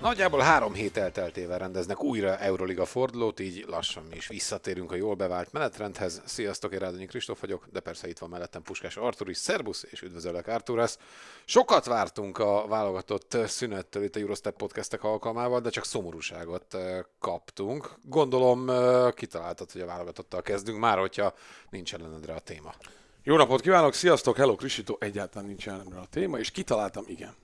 Nagyjából 0.00 0.40
három 0.40 0.72
hét 0.72 0.96
elteltével 0.96 1.58
rendeznek 1.58 2.02
újra 2.02 2.38
Euroliga 2.38 2.84
fordulót, 2.84 3.40
így 3.40 3.64
lassan 3.68 4.04
mi 4.10 4.16
is 4.16 4.26
visszatérünk 4.26 4.92
a 4.92 4.94
jól 4.94 5.14
bevált 5.14 5.52
menetrendhez. 5.52 6.22
Sziasztok, 6.24 6.72
én 6.72 6.78
Rádonyi 6.78 7.06
Kristóf 7.06 7.40
vagyok, 7.40 7.66
de 7.72 7.80
persze 7.80 8.08
itt 8.08 8.18
van 8.18 8.28
mellettem 8.28 8.62
Puskás 8.62 8.96
Artur 8.96 9.28
is. 9.28 9.36
Szerbusz, 9.36 9.86
és 9.90 10.02
üdvözöllek 10.02 10.46
Arturasz. 10.46 10.98
Sokat 11.44 11.84
vártunk 11.84 12.38
a 12.38 12.66
válogatott 12.68 13.36
szünettől 13.46 14.02
itt 14.02 14.16
a 14.16 14.18
Eurostep 14.18 14.56
podcastek 14.56 15.04
alkalmával, 15.04 15.60
de 15.60 15.70
csak 15.70 15.84
szomorúságot 15.84 16.74
eh, 16.74 16.98
kaptunk. 17.18 17.94
Gondolom 18.02 18.70
eh, 18.70 19.12
kitaláltad, 19.12 19.72
hogy 19.72 19.80
a 19.80 19.86
válogatottal 19.86 20.42
kezdünk, 20.42 20.78
már 20.78 20.98
hogyha 20.98 21.34
nincs 21.70 21.94
ellenedre 21.94 22.34
a 22.34 22.40
téma. 22.40 22.74
Jó 23.22 23.36
napot 23.36 23.60
kívánok, 23.60 23.94
sziasztok, 23.94 24.36
hello 24.36 24.54
Krisito, 24.54 24.96
egyáltalán 24.98 25.48
nincs 25.48 25.66
jelenre 25.66 25.98
a 25.98 26.06
téma, 26.10 26.38
és 26.38 26.50
kitaláltam, 26.50 27.04
igen. 27.06 27.34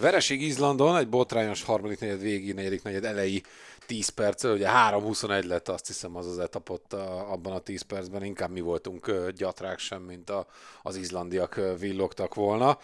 Vereség 0.00 0.42
Izlandon, 0.42 0.96
egy 0.96 1.08
botrányos 1.08 1.62
harmadik 1.62 2.00
negyed 2.00 2.20
végi, 2.20 2.52
negyedik 2.52 2.82
negyed 2.82 3.04
elejé 3.04 3.40
10 3.90 4.08
perc, 4.08 4.44
ugye 4.44 4.68
3-21 4.70 5.46
lett 5.46 5.68
azt 5.68 5.86
hiszem 5.86 6.16
az 6.16 6.26
az 6.26 6.38
etapot 6.38 6.92
abban 7.28 7.52
a 7.52 7.58
10 7.58 7.82
percben, 7.82 8.24
inkább 8.24 8.50
mi 8.50 8.60
voltunk 8.60 9.28
gyatrák 9.36 9.78
sem, 9.78 10.02
mint 10.02 10.30
a, 10.30 10.46
az 10.82 10.96
izlandiak 10.96 11.60
villogtak 11.78 12.34
volna. 12.34 12.78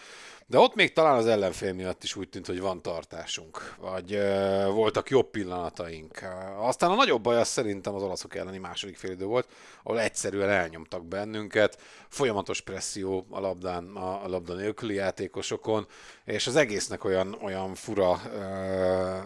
De 0.45 0.57
ott 0.57 0.75
még 0.75 0.93
talán 0.93 1.17
az 1.17 1.25
ellenfél 1.25 1.73
miatt 1.73 2.03
is 2.03 2.15
úgy 2.15 2.29
tűnt, 2.29 2.45
hogy 2.45 2.59
van 2.59 2.81
tartásunk, 2.81 3.75
vagy 3.79 4.13
ö, 4.13 4.65
voltak 4.71 5.09
jobb 5.09 5.29
pillanataink. 5.29 6.19
Aztán 6.57 6.91
a 6.91 6.95
nagyobb 6.95 7.21
baj 7.21 7.37
az 7.37 7.47
szerintem 7.47 7.95
az 7.95 8.03
olaszok 8.03 8.35
elleni 8.35 8.57
második 8.57 8.97
félidő 8.97 9.25
volt, 9.25 9.47
ahol 9.83 9.99
egyszerűen 9.99 10.49
elnyomtak 10.49 11.05
bennünket, 11.05 11.81
folyamatos 12.09 12.61
presszió 12.61 13.25
a 13.29 13.39
labdán, 13.39 13.95
a, 13.95 14.23
a 14.23 14.27
labda 14.27 14.53
nélküli 14.53 14.93
játékosokon, 14.93 15.87
és 16.25 16.47
az 16.47 16.55
egésznek 16.55 17.03
olyan, 17.03 17.37
olyan 17.41 17.75
fura 17.75 18.21
ö, 18.33 19.19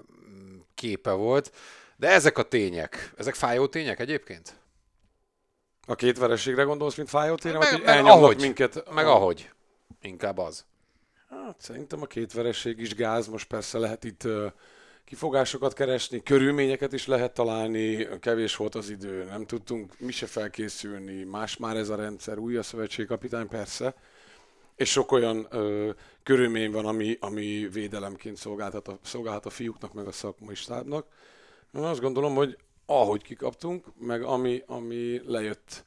képe 0.82 1.12
volt. 1.12 1.52
De 1.96 2.08
ezek 2.08 2.38
a 2.38 2.44
tények, 2.44 3.14
ezek 3.18 3.36
fájó 3.36 3.68
tények 3.68 4.00
egyébként? 4.00 4.60
A 5.88 5.96
két 5.96 6.18
vereségre 6.18 6.64
gondolsz, 6.64 6.96
mint 6.96 7.10
fájó 7.10 7.36
tényre, 7.36 7.58
Meg- 7.58 7.84
meg 7.84 8.06
ahogy. 8.06 8.42
minket? 8.42 8.92
Meg 8.94 9.06
ahogy. 9.08 9.50
Inkább 10.02 10.38
az. 10.38 10.66
Hát, 11.30 11.56
szerintem 11.60 12.02
a 12.02 12.06
két 12.06 12.34
vereség 12.34 12.80
is 12.80 12.96
gáz, 12.96 13.28
most 13.28 13.48
persze 13.48 13.78
lehet 13.78 14.04
itt 14.04 14.28
kifogásokat 15.06 15.73
keresni, 15.73 16.23
körülményeket 16.23 16.94
is 16.94 17.08
lehet 17.08 17.34
találni, 17.34 18.08
kevés 18.20 18.56
volt 18.56 18.76
az 18.76 18.90
idő, 18.90 19.23
nem 19.23 19.45
tudtunk 19.45 20.00
mi 20.00 20.12
se 20.12 20.26
felkészülni, 20.26 21.23
más 21.23 21.58
már 21.58 21.76
ez 21.76 21.90
a 21.90 21.95
rendszer, 21.95 22.38
új 22.38 22.58
a 22.58 22.64
szövetségkapitány 22.64 23.48
persze, 23.48 23.94
és 24.82 24.92
sok 24.92 25.12
olyan 25.12 25.48
ö, 25.50 25.90
körülmény 26.24 26.72
van, 26.72 26.86
ami, 26.86 27.18
ami 27.20 27.70
védelemként 27.72 28.38
szolgálhat 28.38 28.88
a, 28.88 28.98
szolgálhat 29.02 29.46
a 29.46 29.50
fiúknak, 29.50 29.94
meg 29.94 30.08
a 30.08 30.12
szakmai 30.12 30.56
stábnak. 30.56 31.06
Én 31.76 31.82
azt 31.82 32.02
gondolom, 32.02 32.36
hogy 32.36 32.58
ahogy 32.86 33.22
kikaptunk, 33.22 33.86
meg 34.00 34.23
ami, 34.23 34.64
ami 34.66 35.22
lejött 35.26 35.84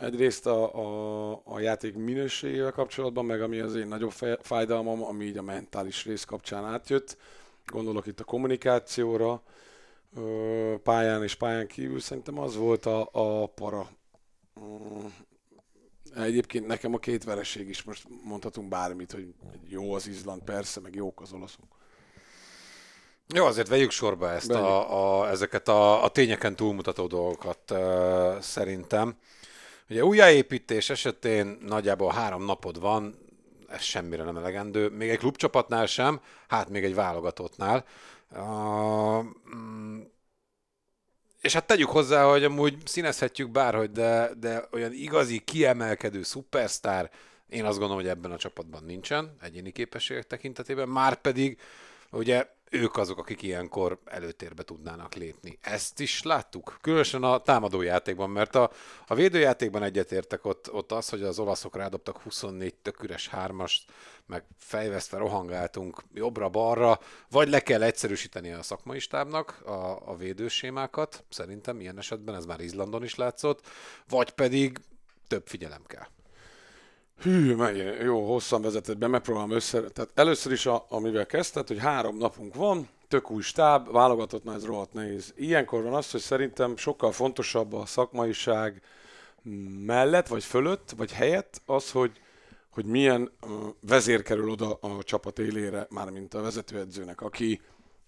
egyrészt 0.00 0.46
a, 0.46 0.74
a, 0.74 1.42
a 1.44 1.60
játék 1.60 1.94
minőségével 1.94 2.72
kapcsolatban, 2.72 3.24
meg 3.24 3.42
ami 3.42 3.58
az 3.58 3.74
én 3.74 3.86
nagyobb 3.86 4.12
fájdalmam, 4.40 5.04
ami 5.04 5.24
így 5.24 5.36
a 5.36 5.42
mentális 5.42 6.04
rész 6.04 6.24
kapcsán 6.24 6.64
átjött. 6.64 7.16
Gondolok 7.66 8.06
itt 8.06 8.20
a 8.20 8.24
kommunikációra, 8.24 9.42
pályán 10.82 11.22
és 11.22 11.34
pályán 11.34 11.66
kívül, 11.66 12.00
szerintem 12.00 12.38
az 12.38 12.56
volt 12.56 12.86
a, 12.86 13.08
a 13.12 13.46
para. 13.46 13.88
Egyébként 16.16 16.66
nekem 16.66 16.94
a 16.94 16.98
két 16.98 17.24
vereség 17.24 17.68
is, 17.68 17.82
most 17.82 18.06
mondhatunk 18.24 18.68
bármit, 18.68 19.12
hogy 19.12 19.34
jó 19.68 19.94
az 19.94 20.06
Izland, 20.06 20.42
persze, 20.42 20.80
meg 20.80 20.94
jók 20.94 21.20
az 21.20 21.32
olaszok. 21.32 21.64
Jó, 23.34 23.44
azért 23.44 23.68
vegyük 23.68 23.90
sorba 23.90 24.30
ezt 24.30 24.46
Vegyük. 24.46 24.64
a, 24.64 25.20
a, 25.20 25.30
ezeket 25.30 25.68
a, 25.68 26.04
a 26.04 26.08
tényeken 26.08 26.56
túlmutató 26.56 27.06
dolgokat 27.06 27.70
uh, 27.70 28.38
szerintem. 28.38 29.16
Ugye 29.88 30.04
újjáépítés 30.04 30.90
esetén 30.90 31.58
nagyjából 31.60 32.12
három 32.12 32.44
napod 32.44 32.80
van, 32.80 33.18
ez 33.68 33.82
semmire 33.82 34.22
nem 34.22 34.36
elegendő, 34.36 34.88
még 34.88 35.08
egy 35.08 35.18
klubcsapatnál 35.18 35.86
sem, 35.86 36.20
hát 36.48 36.68
még 36.68 36.84
egy 36.84 36.94
válogatottnál. 36.94 37.84
Uh, 38.30 39.24
és 41.44 41.52
hát 41.52 41.66
tegyük 41.66 41.88
hozzá, 41.88 42.24
hogy 42.24 42.44
amúgy 42.44 42.76
színezhetjük 42.84 43.50
bárhogy, 43.50 43.90
de, 43.90 44.30
de 44.38 44.68
olyan 44.72 44.92
igazi, 44.92 45.38
kiemelkedő 45.38 46.22
szupersztár, 46.22 47.10
én 47.48 47.64
azt 47.64 47.78
gondolom, 47.78 48.02
hogy 48.02 48.10
ebben 48.10 48.30
a 48.30 48.36
csapatban 48.36 48.84
nincsen, 48.84 49.36
egyéni 49.42 49.70
képességek 49.70 50.26
tekintetében, 50.26 50.88
már 50.88 51.14
pedig 51.14 51.58
ugye 52.10 52.46
ők 52.74 52.96
azok, 52.96 53.18
akik 53.18 53.42
ilyenkor 53.42 53.98
előtérbe 54.04 54.62
tudnának 54.62 55.14
lépni. 55.14 55.58
Ezt 55.60 56.00
is 56.00 56.22
láttuk, 56.22 56.78
különösen 56.80 57.22
a 57.22 57.38
támadójátékban, 57.38 58.30
mert 58.30 58.54
a, 58.54 58.70
a 59.06 59.14
védőjátékban 59.14 59.82
egyetértek 59.82 60.44
ott, 60.44 60.72
ott 60.72 60.92
az, 60.92 61.08
hogy 61.08 61.22
az 61.22 61.38
olaszok 61.38 61.76
rádobtak 61.76 62.22
24 62.22 62.74
tök 62.74 63.12
hármast, 63.30 63.90
meg 64.26 64.44
fejvesztve 64.58 65.18
rohangáltunk 65.18 66.02
jobbra-balra, 66.14 67.00
vagy 67.30 67.48
le 67.48 67.60
kell 67.60 67.82
egyszerűsíteni 67.82 68.52
a 68.52 68.62
szakmai 68.62 68.98
stábnak 68.98 69.60
a, 69.64 70.08
a 70.10 70.16
védősémákat, 70.16 71.24
szerintem 71.28 71.80
ilyen 71.80 71.98
esetben 71.98 72.34
ez 72.34 72.44
már 72.44 72.60
Izlandon 72.60 73.04
is 73.04 73.14
látszott, 73.14 73.66
vagy 74.08 74.30
pedig 74.30 74.80
több 75.28 75.46
figyelem 75.46 75.82
kell. 75.86 76.06
Hű, 77.20 77.54
megint 77.54 78.02
jó, 78.02 78.32
hosszan 78.32 78.62
vezetett 78.62 78.98
be, 78.98 79.06
megpróbálom 79.06 79.50
össze. 79.50 79.80
Tehát 79.80 80.10
először 80.14 80.52
is, 80.52 80.66
a, 80.66 80.86
amivel 80.88 81.26
kezdted, 81.26 81.68
hogy 81.68 81.78
három 81.78 82.16
napunk 82.16 82.54
van, 82.54 82.88
tök 83.08 83.30
új 83.30 83.42
stáb, 83.42 83.92
válogatottnál 83.92 84.54
ez 84.54 84.64
rohadt 84.64 84.92
nehéz. 84.92 85.32
Ilyenkor 85.36 85.82
van 85.82 85.94
az, 85.94 86.10
hogy 86.10 86.20
szerintem 86.20 86.76
sokkal 86.76 87.12
fontosabb 87.12 87.72
a 87.72 87.86
szakmaiság 87.86 88.82
mellett, 89.86 90.26
vagy 90.26 90.44
fölött, 90.44 90.90
vagy 90.96 91.12
helyett 91.12 91.62
az, 91.66 91.90
hogy, 91.90 92.20
hogy 92.70 92.84
milyen 92.84 93.30
vezér 93.80 94.22
kerül 94.22 94.50
oda 94.50 94.72
a 94.72 95.02
csapat 95.02 95.38
élére, 95.38 95.86
mármint 95.90 96.34
a 96.34 96.40
vezetőedzőnek, 96.40 97.20
aki 97.20 97.60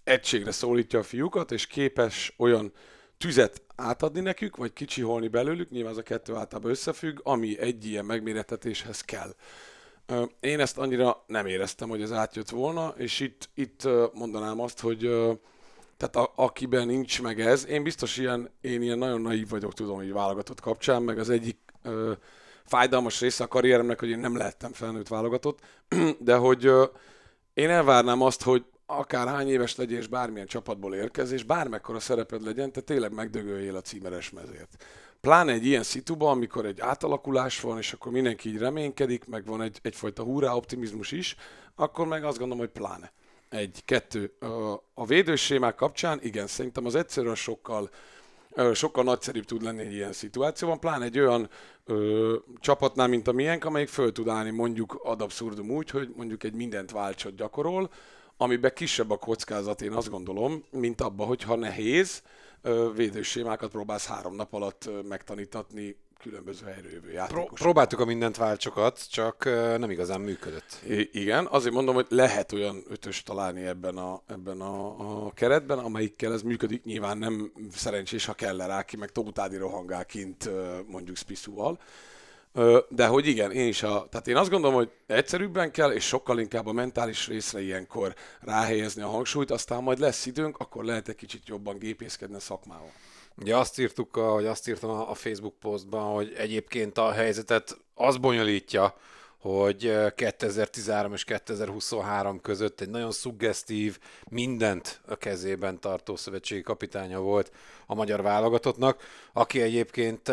egységre 0.05 0.53
szólítja 0.53 0.99
a 0.99 1.03
fiúkat, 1.03 1.53
és 1.53 1.67
képes 1.67 2.35
olyan 2.37 2.73
tüzet 3.19 3.63
átadni 3.77 4.21
nekük, 4.21 4.57
vagy 4.57 4.73
kicsiholni 4.73 5.29
belőlük, 5.29 5.71
nyilván 5.71 5.93
ez 5.93 5.99
a 5.99 6.03
kettő 6.03 6.35
általában 6.35 6.71
összefügg, 6.71 7.21
ami 7.23 7.59
egy 7.59 7.87
ilyen 7.87 8.05
megmérettetéshez 8.05 9.01
kell. 9.01 9.35
Én 10.41 10.61
ezt 10.61 10.79
annyira 10.79 11.25
nem 11.27 11.47
éreztem, 11.47 11.89
hogy 11.89 12.03
ez 12.03 12.13
átjött 12.13 12.49
volna, 12.49 12.95
és 12.97 13.21
itt, 13.21 13.49
itt 13.55 13.89
mondanám 14.13 14.61
azt, 14.61 14.81
hogy 14.81 14.99
tehát 15.97 16.17
a, 16.17 16.33
akiben 16.35 16.87
nincs 16.87 17.23
meg 17.23 17.41
ez, 17.41 17.67
én 17.67 17.83
biztos 17.83 18.17
ilyen, 18.17 18.51
én 18.61 18.83
ilyen 18.83 18.99
nagyon 18.99 19.21
naív 19.21 19.49
vagyok, 19.49 19.75
tudom, 19.75 19.97
hogy 19.97 20.13
válogatott 20.13 20.61
kapcsán, 20.61 21.03
meg 21.03 21.19
az 21.19 21.31
egyik 21.31 21.59
ö, 21.83 22.13
fájdalmas 22.65 23.21
része 23.21 23.45
a 23.45 23.49
karrieremnek, 23.49 23.99
hogy 23.99 24.09
én 24.09 24.19
nem 24.19 24.37
lehettem 24.37 24.73
felnőtt 24.73 25.09
válogatott, 25.09 25.59
de 26.19 26.37
hogy 26.37 26.67
ö, 26.67 26.85
én 27.55 27.71
elvárnám 27.71 28.23
azt, 28.23 28.43
hogy 28.43 28.65
akár 28.87 29.27
hány 29.27 29.49
éves 29.49 29.77
legyél, 29.77 29.99
és 29.99 30.07
bármilyen 30.07 30.47
csapatból 30.47 30.95
érkezz, 30.95 31.33
és 31.33 31.43
bármekkora 31.43 32.01
szereped 32.01 32.43
legyen, 32.43 32.73
te 32.73 32.81
tényleg 32.81 33.13
megdögöljél 33.13 33.77
a 33.77 33.81
címeres 33.81 34.31
mezért. 34.31 34.85
Pláne 35.21 35.53
egy 35.53 35.67
ilyen 35.67 35.83
szituban, 35.83 36.31
amikor 36.31 36.67
egy 36.67 36.81
átalakulás 36.81 37.61
van, 37.61 37.79
és 37.79 37.93
akkor 37.93 38.13
mindenki 38.13 38.49
így 38.49 38.59
reménykedik, 38.59 39.27
meg 39.27 39.47
van 39.47 39.63
egy, 39.63 39.79
egyfajta 39.83 40.23
hurrá 40.23 40.55
optimizmus 40.55 41.13
is, 41.13 41.37
akkor 41.75 42.07
meg 42.07 42.25
azt 42.25 42.39
gondolom, 42.39 42.65
hogy 42.65 42.73
pláne. 42.73 43.13
Egy, 43.49 43.83
kettő. 43.85 44.33
A 44.95 45.07
védősémák 45.07 45.75
kapcsán, 45.75 46.19
igen, 46.23 46.47
szerintem 46.47 46.87
az 46.87 46.95
egyszerűen 46.95 47.35
sokkal 47.35 47.91
sokkal 48.73 49.05
nagyszerűbb 49.05 49.45
tud 49.45 49.63
lenni 49.63 49.81
egy 49.81 49.93
ilyen 49.93 50.13
szituációban, 50.13 50.81
pláne 50.81 51.05
egy 51.05 51.19
olyan 51.19 51.49
ö, 51.85 52.37
csapatnál, 52.61 53.07
mint 53.07 53.29
a 53.29 53.33
miénk, 53.33 53.65
amelyik 53.65 53.89
föl 53.89 54.13
tud 54.13 54.29
állni 54.29 54.51
mondjuk 54.51 55.01
ad 55.03 55.23
abszurdum 55.23 55.71
úgy, 55.71 55.91
hogy 55.91 56.13
mondjuk 56.17 56.45
egy 56.45 56.55
mindent 56.55 56.91
váltsat 56.91 57.35
gyakorol, 57.35 57.91
amiben 58.37 58.73
kisebb 58.75 59.11
a 59.11 59.17
kockázat, 59.17 59.83
én 59.83 59.93
azt 59.93 60.11
gondolom, 60.11 60.65
mint 60.71 61.01
abba, 61.01 61.25
hogyha 61.25 61.57
nehéz, 61.57 62.23
védősémákat 62.95 63.71
próbálsz 63.71 64.07
három 64.07 64.35
nap 64.35 64.53
alatt 64.55 64.91
megtanítatni 65.09 65.97
különböző 66.21 66.65
Pró- 66.65 67.11
játékosok. 67.13 67.55
próbáltuk 67.55 68.01
a 68.01 68.05
mindent 68.05 68.37
váltsokat, 68.37 69.11
csak 69.11 69.45
nem 69.79 69.91
igazán 69.91 70.21
működött. 70.21 70.81
I- 70.89 71.11
igen, 71.13 71.47
azért 71.47 71.75
mondom, 71.75 71.95
hogy 71.95 72.07
lehet 72.09 72.53
olyan 72.53 72.83
ötös 72.89 73.23
találni 73.23 73.67
ebben 73.67 73.97
a, 73.97 74.23
ebben 74.27 74.61
a, 74.61 75.27
a 75.27 75.31
keretben, 75.31 75.79
amelyikkel 75.79 76.33
ez 76.33 76.43
működik. 76.43 76.85
Nyilván 76.85 77.19
nem 77.19 77.53
szerencsés, 77.73 78.25
ha 78.25 78.33
kell 78.33 78.57
rá 78.57 78.83
ki, 78.83 78.97
meg 78.97 79.11
Tótádi 79.13 79.57
rohangál 79.57 80.05
kint 80.05 80.51
mondjuk 80.87 81.17
Spiszúval. 81.17 81.79
De 82.89 83.07
hogy 83.07 83.27
igen, 83.27 83.53
én 83.53 83.67
is 83.67 83.83
a, 83.83 84.07
tehát 84.11 84.29
én 84.29 84.37
azt 84.37 84.51
gondolom, 84.51 84.77
hogy 84.77 84.91
egyszerűbben 85.07 85.71
kell, 85.71 85.91
és 85.91 86.07
sokkal 86.07 86.39
inkább 86.39 86.67
a 86.67 86.73
mentális 86.73 87.29
részre 87.29 87.61
ilyenkor 87.61 88.15
ráhelyezni 88.41 89.03
a 89.03 89.09
hangsúlyt, 89.09 89.51
aztán 89.51 89.83
majd 89.83 89.99
lesz 89.99 90.27
időnk, 90.27 90.59
akkor 90.59 90.85
lehet 90.85 91.09
egy 91.09 91.15
kicsit 91.15 91.49
jobban 91.49 91.79
gépészkedni 91.79 92.35
a 92.35 92.41
szakmával. 92.41 92.91
Ugye 93.37 93.57
azt 93.57 93.79
írtuk, 93.79 94.17
vagy 94.17 94.47
azt 94.47 94.69
írtam 94.69 94.91
a 94.91 95.15
Facebook 95.15 95.55
postban, 95.61 96.15
hogy 96.15 96.35
egyébként 96.37 96.99
a 96.99 97.13
helyzetet 97.13 97.77
az 97.95 98.17
bonyolítja, 98.17 98.95
hogy 99.39 99.87
ö, 99.87 100.07
2013 100.15 101.13
és 101.13 101.25
2023 101.25 102.41
között 102.41 102.81
egy 102.81 102.91
nagyon 102.91 103.13
szuggesztív, 103.13 103.99
mindent 104.29 105.01
a 105.07 105.17
kezében 105.17 105.81
tartó 105.81 106.17
szövetségi 106.17 106.63
kapitánya 106.63 107.21
volt 107.21 107.51
a 107.87 107.95
magyar 107.95 108.23
válogatottnak, 108.23 109.03
aki 109.33 109.61
egyébként, 109.61 110.29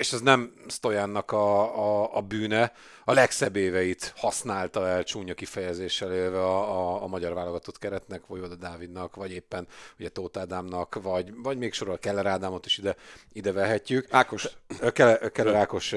és 0.00 0.12
ez 0.12 0.20
nem 0.20 0.52
Stojannak 0.68 1.32
a, 1.32 1.76
a, 1.78 2.16
a 2.16 2.20
bűne, 2.20 2.72
a 3.04 3.12
legszebb 3.12 3.56
éveit 3.56 4.12
használta 4.16 4.88
el 4.88 5.04
csúnya 5.04 5.34
kifejezéssel 5.34 6.12
élve 6.12 6.38
a, 6.38 6.78
a, 6.78 7.02
a 7.02 7.06
magyar 7.06 7.34
válogatott 7.34 7.78
keretnek, 7.78 8.26
vagy 8.26 8.40
oda 8.40 8.54
Dávidnak, 8.54 9.16
vagy 9.16 9.32
éppen 9.32 9.66
ugye 9.98 10.08
Tóth 10.08 10.38
Ádámnak, 10.38 10.98
vagy, 11.02 11.32
vagy 11.42 11.58
még 11.58 11.72
sorol 11.72 11.98
Keller 11.98 12.26
Ádámot 12.26 12.66
is 12.66 12.78
ide, 12.78 12.96
ide 13.32 13.52
vehetjük. 13.52 14.06
Ákos, 14.10 14.48
Keller, 14.92 15.32
Keller 15.32 15.54
Ákos 15.54 15.90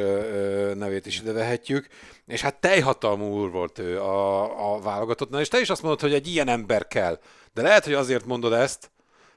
nevét 0.73 1.05
is 1.05 1.19
ide 1.19 1.31
vehetjük, 1.31 1.87
és 2.25 2.41
hát 2.41 2.59
teljhatalmú 2.59 3.25
úr 3.25 3.51
volt 3.51 3.79
ő 3.79 4.01
a, 4.01 4.73
a 4.73 4.79
válogatottnál, 4.79 5.41
és 5.41 5.47
te 5.47 5.59
is 5.59 5.69
azt 5.69 5.81
mondod, 5.81 6.01
hogy 6.01 6.13
egy 6.13 6.27
ilyen 6.27 6.47
ember 6.47 6.87
kell. 6.87 7.19
De 7.53 7.61
lehet, 7.61 7.83
hogy 7.83 7.93
azért 7.93 8.25
mondod 8.25 8.53
ezt, 8.53 8.91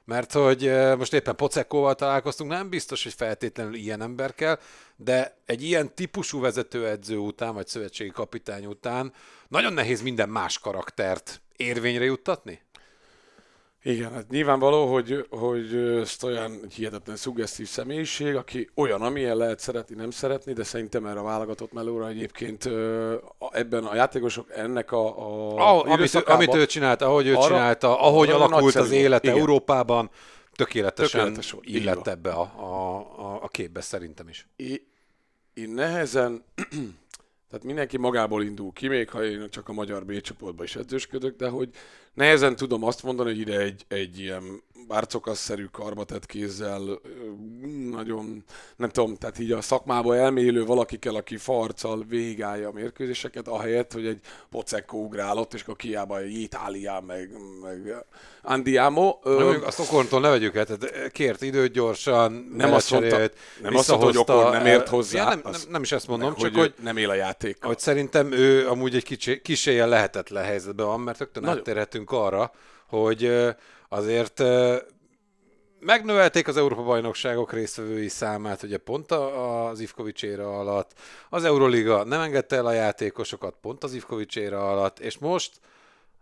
mert 0.07 0.31
hogy 0.31 0.71
most 0.97 1.13
éppen 1.13 1.35
Pocekkóval 1.35 1.95
találkoztunk, 1.95 2.51
nem 2.51 2.69
biztos, 2.69 3.03
hogy 3.03 3.13
feltétlenül 3.13 3.73
ilyen 3.73 4.01
ember 4.01 4.33
kell, 4.33 4.59
de 4.95 5.37
egy 5.45 5.63
ilyen 5.63 5.95
típusú 5.95 6.39
vezetőedző 6.39 7.17
után, 7.17 7.53
vagy 7.53 7.67
szövetségi 7.67 8.09
kapitány 8.09 8.65
után 8.65 9.13
nagyon 9.47 9.73
nehéz 9.73 10.01
minden 10.01 10.29
más 10.29 10.59
karaktert 10.59 11.41
érvényre 11.55 12.03
juttatni? 12.03 12.61
Igen, 13.83 14.13
hát 14.13 14.29
nyilvánvaló, 14.29 14.93
hogy, 14.93 15.25
hogy 15.29 16.01
Stojan 16.05 16.59
egy 16.63 16.73
hihetetlen 16.73 17.15
szuggesztív 17.15 17.67
személyiség, 17.67 18.35
aki 18.35 18.69
olyan, 18.75 19.01
amilyen 19.01 19.37
lehet 19.37 19.59
szeretni, 19.59 19.95
nem 19.95 20.11
szeretni, 20.11 20.53
de 20.53 20.63
szerintem 20.63 21.05
erre 21.05 21.19
a 21.19 21.23
válogatott 21.23 21.73
melóra 21.73 22.07
egyébként 22.07 22.69
ebben 23.51 23.83
a 23.83 23.95
játékosok 23.95 24.51
ennek 24.55 24.91
a, 24.91 25.05
a 25.07 25.55
Ah, 25.55 25.91
amit, 25.91 26.15
amit 26.15 26.55
ő 26.55 26.65
csinált, 26.65 27.01
ahogy 27.01 27.27
ő 27.27 27.33
arra- 27.33 27.47
csinálta, 27.47 27.99
ahogy 27.99 28.29
alakult 28.29 28.75
az 28.75 28.91
élete 28.91 29.27
Igen. 29.27 29.39
Európában, 29.39 30.09
tökéletesen 30.55 31.19
Tökéletes 31.19 31.51
volt, 31.51 31.65
illett 31.65 32.07
ebbe 32.07 32.31
a, 32.31 32.51
a, 32.55 32.97
a, 33.21 33.43
a 33.43 33.47
képbe 33.47 33.81
szerintem 33.81 34.27
is. 34.27 34.47
Én, 34.55 34.87
én 35.53 35.69
nehezen, 35.69 36.43
tehát 37.49 37.65
mindenki 37.65 37.97
magából 37.97 38.43
indul 38.43 38.71
ki, 38.73 38.87
még 38.87 39.09
ha 39.09 39.25
én 39.25 39.49
csak 39.49 39.69
a 39.69 39.73
magyar 39.73 40.05
B 40.05 40.21
csoportban 40.21 40.65
is 40.65 40.75
edzősködök, 40.75 41.35
de 41.35 41.49
hogy 41.49 41.69
nehezen 42.13 42.55
tudom 42.55 42.83
azt 42.83 43.03
mondani, 43.03 43.29
hogy 43.29 43.39
ide 43.39 43.59
egy, 43.59 43.85
egy 43.87 44.19
ilyen 44.19 44.61
bárcokasszerű 44.87 45.65
karbatett 45.71 46.25
kézzel, 46.25 46.81
ö, 46.87 46.97
nagyon, 47.89 48.43
nem 48.75 48.89
tudom, 48.89 49.15
tehát 49.15 49.39
így 49.39 49.51
a 49.51 49.61
szakmába 49.61 50.15
elmélő 50.15 50.65
valaki 50.65 50.97
kell, 50.97 51.15
aki 51.15 51.37
farccal 51.37 52.05
végigállja 52.09 52.67
a 52.67 52.71
mérkőzéseket, 52.71 53.47
ahelyett, 53.47 53.93
hogy 53.93 54.05
egy 54.05 54.19
pocekko 54.49 54.97
ugrálott, 54.97 55.53
és 55.53 55.61
akkor 55.61 55.75
kiába 55.75 56.19
egy 56.19 56.33
Itáliá, 56.41 56.99
meg, 56.99 57.29
meg 57.61 58.05
Andiamo. 58.41 59.17
Mondjuk 59.23 59.65
azt 59.65 59.79
Okorntól 59.79 60.19
ne 60.19 60.29
vegyük 60.29 60.55
el, 60.55 60.65
tehát 60.65 61.11
kért 61.11 61.41
időt 61.41 61.71
gyorsan, 61.71 62.31
Nem 62.57 62.73
azt 62.73 62.91
mondta- 62.91 63.31
nem 63.61 63.75
azt 63.75 63.87
mondta, 63.89 64.05
hogy 64.05 64.17
Okon 64.17 64.51
nem 64.51 64.65
ért 64.65 64.87
hozzá, 64.87 65.17
Ja, 65.19 65.27
nem, 65.29 65.41
nem, 65.43 65.61
nem 65.69 65.81
is 65.81 65.91
ezt 65.91 66.07
mondom, 66.07 66.27
meg, 66.29 66.37
csak 66.37 66.51
hogy, 66.55 66.59
hogy, 66.59 66.73
nem 66.83 66.97
él 66.97 67.09
a 67.09 67.13
játék. 67.13 67.63
hogy 67.63 67.79
szerintem 67.79 68.31
ő 68.31 68.67
amúgy 68.67 68.95
egy 68.95 69.03
kicsi, 69.41 69.69
éjjel 69.69 69.89
lehetetlen 69.89 70.43
helyzetben 70.43 70.85
van, 70.85 70.99
mert 70.99 71.19
rögtön 71.19 71.45
áttérhetünk 71.45 72.11
arra, 72.11 72.51
hogy 72.87 73.23
ö, 73.23 73.49
azért 73.89 74.43
megnövelték 75.79 76.47
az 76.47 76.57
Európa-bajnokságok 76.57 77.53
résztvevői 77.53 78.07
számát, 78.07 78.63
ugye 78.63 78.77
pont 78.77 79.11
az 79.11 79.79
Ivkovics 79.79 80.23
éra 80.23 80.59
alatt, 80.59 80.93
az 81.29 81.43
Euroliga 81.43 82.03
nem 82.03 82.21
engedte 82.21 82.55
el 82.55 82.65
a 82.65 82.71
játékosokat 82.71 83.55
pont 83.61 83.83
az 83.83 83.93
Ivkovics 83.93 84.35
éra 84.35 84.71
alatt, 84.71 84.99
és 84.99 85.17
most 85.17 85.51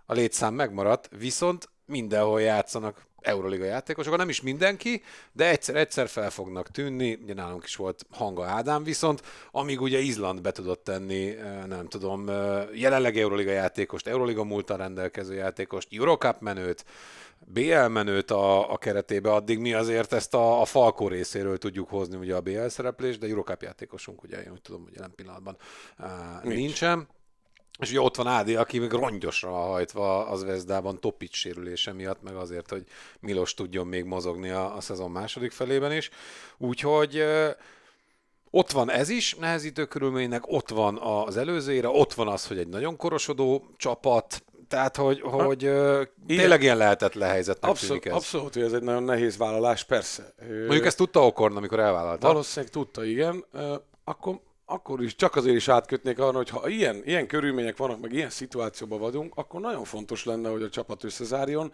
a 0.06 0.14
létszám 0.14 0.54
megmaradt, 0.54 1.10
viszont 1.18 1.70
mindenhol 1.86 2.42
játszanak 2.42 3.06
Euroliga 3.22 3.66
játékosok, 3.66 4.18
nem 4.18 4.30
is 4.30 4.42
mindenki, 4.42 5.04
de 5.32 5.50
egyszer-egyszer 5.50 6.08
fel 6.08 6.30
fognak 6.30 6.68
tűnni, 6.68 7.20
ugye 7.24 7.34
nálunk 7.34 7.64
is 7.64 7.76
volt 7.76 8.06
Hanga 8.12 8.46
Ádám 8.46 8.84
viszont, 8.84 9.22
amíg 9.52 9.82
ugye 9.82 10.00
Izland 10.00 10.42
be 10.42 10.52
tudott 10.52 10.84
tenni, 10.84 11.36
nem 11.68 11.88
tudom, 11.88 12.28
jelenleg 12.74 13.18
Euroliga 13.18 13.52
játékost, 13.52 14.08
Euroliga 14.08 14.44
múltal 14.44 14.78
rendelkező 14.78 15.34
játékost, 15.34 15.88
Eurocup 15.92 16.40
menőt, 16.40 16.86
BL 17.46 17.88
menőt 17.88 18.32
a, 18.32 18.72
a 18.72 18.78
keretébe, 18.78 19.32
addig 19.32 19.60
mi 19.60 19.74
azért 19.74 20.14
ezt 20.14 20.34
a, 20.34 20.62
a 20.62 20.66
Falkó 20.66 21.08
részéről 21.08 21.58
tudjuk 21.58 21.90
hozni 21.90 22.18
ugye 22.18 22.36
a 22.36 22.42
BL 22.42 22.68
szereplést, 22.68 23.20
de 23.20 23.28
Eurocup 23.28 23.62
játékosunk 23.62 24.24
ugye 24.24 24.44
én 24.44 24.52
úgy 24.52 24.62
tudom, 24.62 24.84
hogy 24.84 24.94
jelen 24.94 25.14
pillanatban 25.16 25.58
uh, 26.00 26.08
Nincs. 26.44 26.56
nincsen. 26.56 27.08
És 27.80 27.90
ugye 27.90 28.02
ott 28.02 28.16
van 28.16 28.28
Ádi, 28.28 28.56
aki 28.56 28.80
még 28.80 28.92
rongyosra 28.92 29.52
hajtva 29.52 30.28
az 30.28 30.44
Vezdában 30.44 31.00
Topic 31.00 31.36
sérülése 31.36 31.94
miatt, 31.94 32.22
meg 32.22 32.36
azért, 32.36 32.70
hogy 32.70 32.84
Milos 33.20 33.54
tudjon 33.54 33.88
még 33.88 34.04
mozogni 34.04 34.50
a, 34.50 34.76
a 34.76 34.82
szezon 34.82 35.12
második 35.12 35.52
felében 35.52 35.92
is. 35.92 36.10
Úgyhogy 36.58 37.18
ö, 37.18 37.50
ott 38.50 38.72
van 38.72 38.92
ez 38.92 39.10
is 39.10 39.36
nehezítő 39.36 39.86
körülménynek, 39.86 40.48
ott 40.48 40.70
van 40.70 40.98
az 40.98 41.38
előzőre, 41.38 41.88
ott 41.88 42.14
van 42.14 42.28
az, 42.28 42.48
hogy 42.48 42.58
egy 42.58 42.68
nagyon 42.68 42.98
korosodó 42.98 43.68
csapat, 43.78 44.44
tehát, 44.68 44.96
hogy, 44.96 45.22
hogy 45.22 45.66
ö, 45.66 46.02
Igen. 46.28 46.38
tényleg 46.38 46.62
ilyen 46.62 46.78
lehetetlen 46.78 47.30
helyzetnek 47.30 47.70
Abszolút, 47.72 48.02
tűnik 48.02 48.06
ez. 48.06 48.14
abszolút, 48.24 48.54
hogy 48.54 48.64
ez 48.64 48.74
egy 48.74 48.82
nagyon 48.82 49.04
nehéz 49.04 49.38
vállalás, 49.38 49.84
persze. 49.84 50.34
Mondjuk 50.48 50.86
ezt 50.86 50.98
tudta 50.98 51.26
Okorn, 51.26 51.56
amikor 51.56 51.80
elvállalta. 51.80 52.28
Valószínűleg 52.28 52.72
tudta, 52.74 53.04
igen. 53.06 53.46
Akkor, 54.04 54.40
akkor 54.66 55.04
is, 55.04 55.16
csak 55.16 55.36
azért 55.36 55.56
is 55.56 55.68
átkötnék 55.68 56.20
arra, 56.20 56.38
hogy 56.38 56.50
ha 56.50 56.68
ilyen, 56.68 57.02
ilyen 57.06 57.28
körülmények 57.28 57.78
vannak, 57.78 58.02
meg 58.02 58.14
ilyen 58.14 58.30
szituációban 58.30 59.00
vagyunk, 59.00 59.34
akkor 59.36 59.60
nagyon 59.62 59.84
fontos 59.84 60.26
lenne, 60.26 60.50
hogy 60.50 60.64
a 60.64 60.70
csapat 60.70 61.04
összezárjon, 61.04 61.72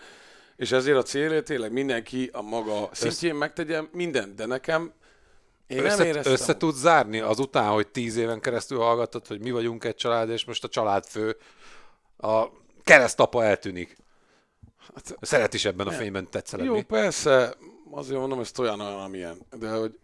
és 0.56 0.72
ezért 0.72 0.98
a 0.98 1.04
célja 1.04 1.44
tényleg 1.44 1.72
mindenki 1.72 2.30
a 2.34 2.42
maga 2.42 2.90
szintjén 2.92 3.36
megtegye 3.36 3.82
mindent, 3.92 4.36
de 4.36 4.46
nekem 4.46 4.94
én 5.68 5.78
nem 5.78 5.86
Össze, 5.86 6.06
éreztem. 6.06 6.34
össze 6.34 6.58
tudsz 6.58 6.78
zárni 6.80 7.20
azután, 7.20 7.70
hogy 7.70 7.88
tíz 7.88 8.16
éven 8.16 8.40
keresztül 8.40 8.78
hallgattad, 8.78 9.28
hogy 9.28 9.40
mi 9.40 9.52
vagyunk 9.52 9.84
egy 9.84 9.96
család, 9.96 10.30
és 10.30 10.46
most 10.46 10.64
a 10.64 10.68
családfő, 10.68 11.38
a 12.18 12.46
keresztapa 12.84 13.44
eltűnik. 13.44 13.98
Hát, 14.94 15.18
Szeret 15.22 15.54
is 15.54 15.66
ebben 15.66 15.88
a 15.88 15.92
fényben 15.92 16.30
tetszelegni. 16.30 16.76
Jó, 16.76 16.82
persze, 16.82 17.56
azért 17.92 18.20
mondom, 18.20 18.40
ez 18.40 18.52
olyan 18.60 18.80
olyan, 18.80 19.00
amilyen, 19.00 19.38
de 19.60 19.70
hogy 19.70 20.00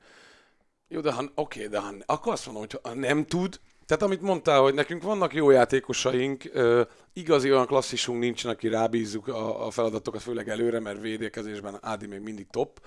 jó, 0.88 1.00
de 1.00 1.12
ha, 1.12 1.24
oké, 1.36 1.68
de 1.68 1.80
ha, 1.80 1.94
akkor 2.06 2.34
azt 2.34 2.46
mondom, 2.46 2.64
hogy 2.64 2.80
ha 2.84 2.94
nem 2.94 3.26
tud, 3.26 3.60
tehát 3.86 4.04
amit 4.04 4.22
mondtál, 4.22 4.62
hogy 4.62 4.74
nekünk 4.74 5.04
vannak 5.04 5.34
jó 5.34 5.50
játékosaink, 5.50 6.44
ö, 6.52 6.82
igazi 7.14 7.52
olyan 7.52 7.66
klasszisunk 7.66 8.20
nincsen, 8.20 8.52
aki 8.52 8.68
rábízzuk 8.68 9.28
a, 9.28 9.66
a 9.66 9.72
feladatokat, 9.72 10.22
főleg 10.22 10.50
előre, 10.50 10.80
mert 10.80 11.02
védekezésben 11.02 11.78
Ádi 11.82 12.08
még 12.08 12.20
mindig 12.20 12.48
top. 12.50 12.80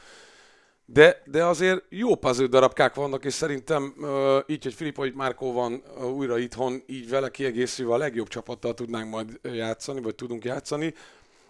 De, 0.92 1.22
de 1.26 1.44
azért 1.44 1.84
jó 1.88 2.14
puzzle 2.14 2.46
darabkák 2.46 2.94
vannak, 2.94 3.24
és 3.24 3.32
szerintem 3.32 3.94
ö, 4.02 4.38
így, 4.46 4.62
hogy 4.62 4.74
Filipovics 4.74 5.14
Márkó 5.14 5.52
van 5.52 5.82
ö, 6.00 6.04
újra 6.04 6.38
itthon, 6.38 6.82
így 6.86 7.08
vele 7.08 7.30
kiegészülve 7.30 7.94
a 7.94 7.96
legjobb 7.96 8.28
csapattal 8.28 8.74
tudnánk 8.74 9.10
majd 9.10 9.40
játszani, 9.42 10.00
vagy 10.00 10.14
tudunk 10.14 10.44
játszani, 10.44 10.94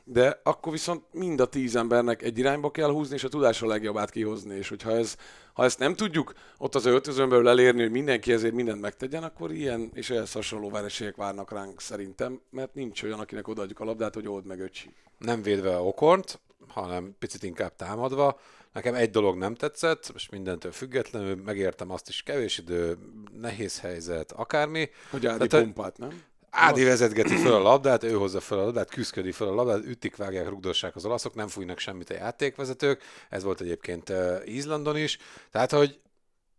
de 0.04 0.40
akkor 0.42 0.72
viszont 0.72 1.04
mind 1.12 1.40
a 1.40 1.46
tíz 1.46 1.76
embernek 1.76 2.22
egy 2.22 2.38
irányba 2.38 2.70
kell 2.70 2.90
húzni, 2.90 3.14
és 3.14 3.24
a 3.24 3.28
tudásra 3.28 3.66
legjobbát 3.66 4.10
kihozni, 4.10 4.56
és 4.56 4.68
hogyha 4.68 4.90
ez, 4.90 5.16
ha 5.52 5.64
ezt 5.64 5.78
nem 5.78 5.94
tudjuk 5.94 6.32
ott 6.58 6.74
az 6.74 6.86
öltözön 6.86 7.28
belül 7.28 7.48
elérni, 7.48 7.80
hogy 7.80 7.90
mindenki 7.90 8.32
ezért 8.32 8.54
mindent 8.54 8.80
megtegyen, 8.80 9.22
akkor 9.22 9.52
ilyen 9.52 9.90
és 9.94 10.10
ehhez 10.10 10.32
hasonló 10.32 10.70
vereségek 10.70 11.16
várnak 11.16 11.52
ránk 11.52 11.80
szerintem, 11.80 12.40
mert 12.50 12.74
nincs 12.74 13.02
olyan, 13.02 13.20
akinek 13.20 13.48
odaadjuk 13.48 13.80
a 13.80 13.84
labdát, 13.84 14.14
hogy 14.14 14.28
old 14.28 14.46
meg 14.46 14.60
öcsi. 14.60 14.94
Nem 15.18 15.42
védve 15.42 15.76
a 15.76 15.84
Okornt, 15.84 16.40
hanem 16.68 17.14
picit 17.18 17.42
inkább 17.42 17.76
támadva. 17.76 18.40
Nekem 18.72 18.94
egy 18.94 19.10
dolog 19.10 19.36
nem 19.36 19.54
tetszett, 19.54 20.12
és 20.14 20.28
mindentől 20.28 20.72
függetlenül 20.72 21.36
megértem 21.36 21.90
azt 21.90 22.08
is, 22.08 22.22
kevés 22.22 22.58
idő, 22.58 22.98
nehéz 23.32 23.80
helyzet, 23.80 24.32
akármi. 24.32 24.90
Hogy 25.10 25.26
Ádi 25.26 25.46
Tehát, 25.46 25.64
pompát, 25.64 25.98
nem? 25.98 26.22
Ádi 26.50 26.84
vezetgeti 26.84 27.36
fel 27.36 27.52
a 27.52 27.62
labdát, 27.62 28.02
ő 28.04 28.12
hozza 28.12 28.40
fel 28.40 28.58
a 28.58 28.64
labdát, 28.64 28.90
küzdködi 28.90 29.32
fel 29.32 29.48
a 29.48 29.54
labdát, 29.54 29.84
ütik, 29.84 30.16
vágják, 30.16 30.48
rugdossák 30.48 30.96
az 30.96 31.04
olaszok, 31.04 31.34
nem 31.34 31.48
fújnak 31.48 31.78
semmit 31.78 32.10
a 32.10 32.14
játékvezetők. 32.14 33.02
Ez 33.28 33.42
volt 33.42 33.60
egyébként 33.60 34.12
Izlandon 34.44 34.96
is. 34.96 35.18
Tehát, 35.50 35.70
hogy 35.70 36.00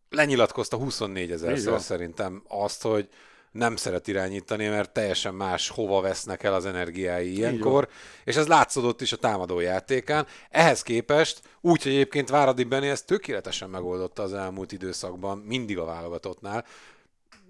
lenyilatkozta 0.10 0.78
24 0.78 1.24
Így 1.24 1.32
ezer 1.32 1.82
szerintem 1.82 2.44
azt, 2.48 2.82
hogy 2.82 3.10
nem 3.52 3.76
szeret 3.76 4.08
irányítani, 4.08 4.68
mert 4.68 4.94
teljesen 4.94 5.34
más 5.34 5.70
hova 5.70 6.02
vesznek 6.02 6.44
el 6.44 6.54
az 6.54 6.66
energiái 6.66 7.36
ilyenkor, 7.36 7.88
és 8.24 8.36
ez 8.36 8.48
látszódott 8.48 9.02
is 9.02 9.12
a 9.12 9.18
támadó 9.18 9.60
játékán. 9.60 10.28
Ehhez 10.50 10.82
képest 10.82 11.42
úgy, 11.62 11.84
hogy 11.84 11.92
egyébként 11.92 12.30
Váradi 12.30 12.64
Benni 12.64 12.88
ezt 12.88 13.06
tökéletesen 13.06 13.70
megoldotta 13.70 14.24
az 14.24 14.34
elmúlt 14.34 14.72
időszakban, 14.72 15.38
mindig 15.38 15.78
a 15.78 15.86
válogatottnál, 15.86 16.66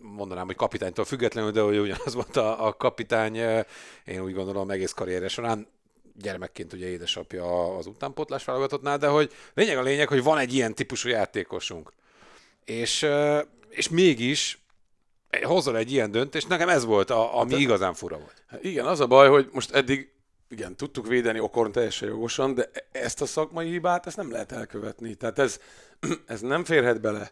mondanám, 0.01 0.45
hogy 0.45 0.55
kapitánytól 0.55 1.05
függetlenül, 1.05 1.51
de 1.51 1.61
hogy 1.61 1.77
ugyanaz 1.77 2.13
volt 2.13 2.37
a, 2.37 2.67
a 2.67 2.73
kapitány, 2.73 3.37
eh, 3.37 3.65
én 4.05 4.21
úgy 4.21 4.33
gondolom 4.33 4.69
egész 4.69 4.91
karrierje 4.91 5.27
során, 5.27 5.67
gyermekként 6.15 6.73
ugye 6.73 6.87
édesapja 6.87 7.75
az 7.77 7.85
utánpótlás 7.85 8.45
válogatottnál, 8.45 8.97
de 8.97 9.07
hogy 9.07 9.31
lényeg 9.53 9.77
a 9.77 9.81
lényeg, 9.81 10.07
hogy 10.07 10.23
van 10.23 10.37
egy 10.37 10.53
ilyen 10.53 10.75
típusú 10.75 11.09
játékosunk. 11.09 11.91
És, 12.65 13.03
eh, 13.03 13.41
és 13.69 13.89
mégis 13.89 14.60
hozol 15.43 15.77
egy 15.77 15.91
ilyen 15.91 16.11
döntést, 16.11 16.47
nekem 16.47 16.69
ez 16.69 16.85
volt, 16.85 17.09
a, 17.09 17.39
ami 17.39 17.55
igazán 17.55 17.93
fura 17.93 18.17
volt. 18.17 18.43
Hát 18.47 18.63
igen, 18.63 18.85
az 18.85 18.99
a 18.99 19.07
baj, 19.07 19.29
hogy 19.29 19.49
most 19.51 19.71
eddig 19.71 20.11
igen, 20.49 20.75
tudtuk 20.75 21.07
védeni 21.07 21.39
Okorn 21.39 21.71
teljesen 21.71 22.07
jogosan, 22.07 22.53
de 22.53 22.69
ezt 22.91 23.21
a 23.21 23.25
szakmai 23.25 23.69
hibát, 23.69 24.07
ezt 24.07 24.17
nem 24.17 24.31
lehet 24.31 24.51
elkövetni. 24.51 25.15
Tehát 25.15 25.39
ez, 25.39 25.59
ez 26.27 26.41
nem 26.41 26.63
férhet 26.63 27.01
bele. 27.01 27.31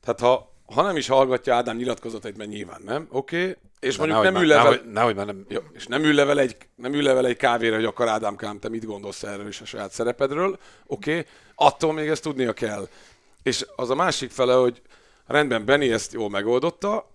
Tehát 0.00 0.20
ha, 0.20 0.52
ha 0.74 0.82
nem 0.82 0.96
is 0.96 1.08
hallgatja 1.08 1.54
Ádám 1.54 1.76
nyilatkozatait, 1.76 2.36
mert 2.36 2.50
nyilván 2.50 2.80
nem, 2.84 3.06
oké, 3.10 3.40
okay, 3.40 3.56
és 3.80 3.96
De 3.96 4.06
mondjuk 4.06 4.32
nem 4.32 4.42
ül 4.42 4.48
már- 4.48 4.56
le 4.56 4.62
vele, 4.62 4.76
nehogy, 4.76 4.92
nehogy 4.92 5.14
már 5.14 5.26
nem, 5.26 5.44
jó, 5.48 5.60
és 5.72 5.86
nem 5.86 6.02
ül 6.02 6.14
le 6.14 6.24
vele 6.24 6.40
egy, 6.40 6.56
nem 6.74 6.92
ül 6.92 7.02
le 7.02 7.12
vele 7.12 7.28
egy 7.28 7.36
kávéra, 7.36 7.74
hogy 7.74 7.84
akar 7.84 8.08
Ádám 8.08 8.36
Kám, 8.36 8.58
te 8.58 8.68
mit 8.68 8.84
gondolsz 8.84 9.22
erről 9.22 9.46
és 9.46 9.60
a 9.60 9.64
saját 9.64 9.92
szerepedről, 9.92 10.58
oké, 10.86 11.10
okay, 11.10 11.26
attól 11.54 11.92
még 11.92 12.08
ezt 12.08 12.22
tudnia 12.22 12.52
kell. 12.52 12.88
És 13.42 13.66
az 13.76 13.90
a 13.90 13.94
másik 13.94 14.30
fele, 14.30 14.54
hogy 14.54 14.82
rendben 15.30 15.64
Benny 15.64 15.90
ezt 15.92 16.12
jól 16.12 16.30
megoldotta, 16.30 17.10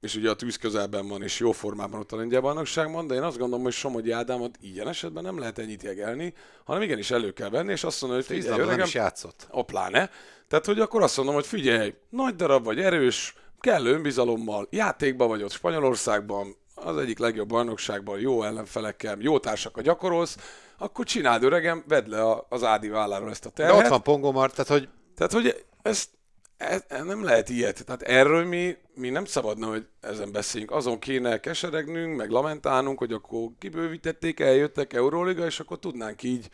és 0.00 0.14
ugye 0.14 0.30
a 0.30 0.34
tűz 0.34 0.56
közelben 0.56 1.08
van, 1.08 1.22
és 1.22 1.38
jó 1.38 1.52
formában 1.52 2.00
ott 2.00 2.12
a 2.12 2.16
lengyel 2.16 2.40
bajnokságban, 2.40 3.06
de 3.06 3.14
én 3.14 3.22
azt 3.22 3.38
gondolom, 3.38 3.64
hogy 3.64 3.72
Somogyi 3.72 4.10
Ádámot 4.10 4.56
ilyen 4.60 4.88
esetben 4.88 5.22
nem 5.22 5.38
lehet 5.38 5.58
ennyit 5.58 5.82
jegelni, 5.82 6.34
hanem 6.64 6.82
igenis 6.82 7.10
elő 7.10 7.32
kell 7.32 7.48
venni, 7.48 7.72
és 7.72 7.84
azt 7.84 8.00
mondani, 8.00 8.22
hogy 8.22 8.30
figyelj, 8.30 8.48
labda 8.48 8.62
nem 8.62 8.68
öregem, 8.68 8.86
is 8.86 8.94
játszott. 8.94 9.46
a 9.50 9.62
pláne. 9.62 10.10
Tehát, 10.48 10.66
hogy 10.66 10.80
akkor 10.80 11.02
azt 11.02 11.16
mondom, 11.16 11.34
hogy 11.34 11.46
figyelj, 11.46 11.94
nagy 12.08 12.36
darab 12.36 12.64
vagy 12.64 12.80
erős, 12.80 13.34
kellő 13.60 13.92
önbizalommal, 13.92 14.66
játékban 14.70 15.28
vagy 15.28 15.42
ott 15.42 15.52
Spanyolországban, 15.52 16.56
az 16.74 16.96
egyik 16.96 17.18
legjobb 17.18 17.48
bajnokságban, 17.48 18.18
jó 18.20 18.42
ellenfelekkel, 18.42 19.16
jó 19.20 19.38
társakat 19.38 19.84
gyakorolsz, 19.84 20.36
akkor 20.78 21.04
csináld 21.04 21.42
öregem, 21.42 21.84
vedd 21.88 22.10
le 22.10 22.44
az 22.48 22.64
Ádi 22.64 22.88
válláról 22.88 23.30
ezt 23.30 23.44
a 23.46 23.48
De 23.48 23.54
terhet. 23.54 23.82
ott 23.82 23.88
van 23.88 24.02
Pongomar, 24.02 24.50
tehát 24.50 24.70
hogy 24.70 24.88
Tehát, 25.16 25.32
hogy 25.32 25.64
ezt, 25.82 26.08
ez, 26.56 26.84
ez 26.88 27.04
nem 27.04 27.24
lehet 27.24 27.48
ilyet. 27.48 27.84
Tehát 27.84 28.02
erről 28.02 28.44
mi, 28.44 28.76
mi 28.94 29.08
nem 29.10 29.24
szabadna, 29.24 29.66
hogy 29.66 29.86
ezen 30.00 30.32
beszéljünk. 30.32 30.70
Azon 30.72 30.98
kéne 30.98 31.40
keseregnünk, 31.40 32.16
meg 32.16 32.30
lamentálnunk, 32.30 32.98
hogy 32.98 33.12
akkor 33.12 33.48
kibővítették, 33.58 34.40
eljöttek 34.40 34.92
Euróliga, 34.92 35.44
és 35.44 35.60
akkor 35.60 35.78
tudnánk 35.78 36.22
így 36.22 36.48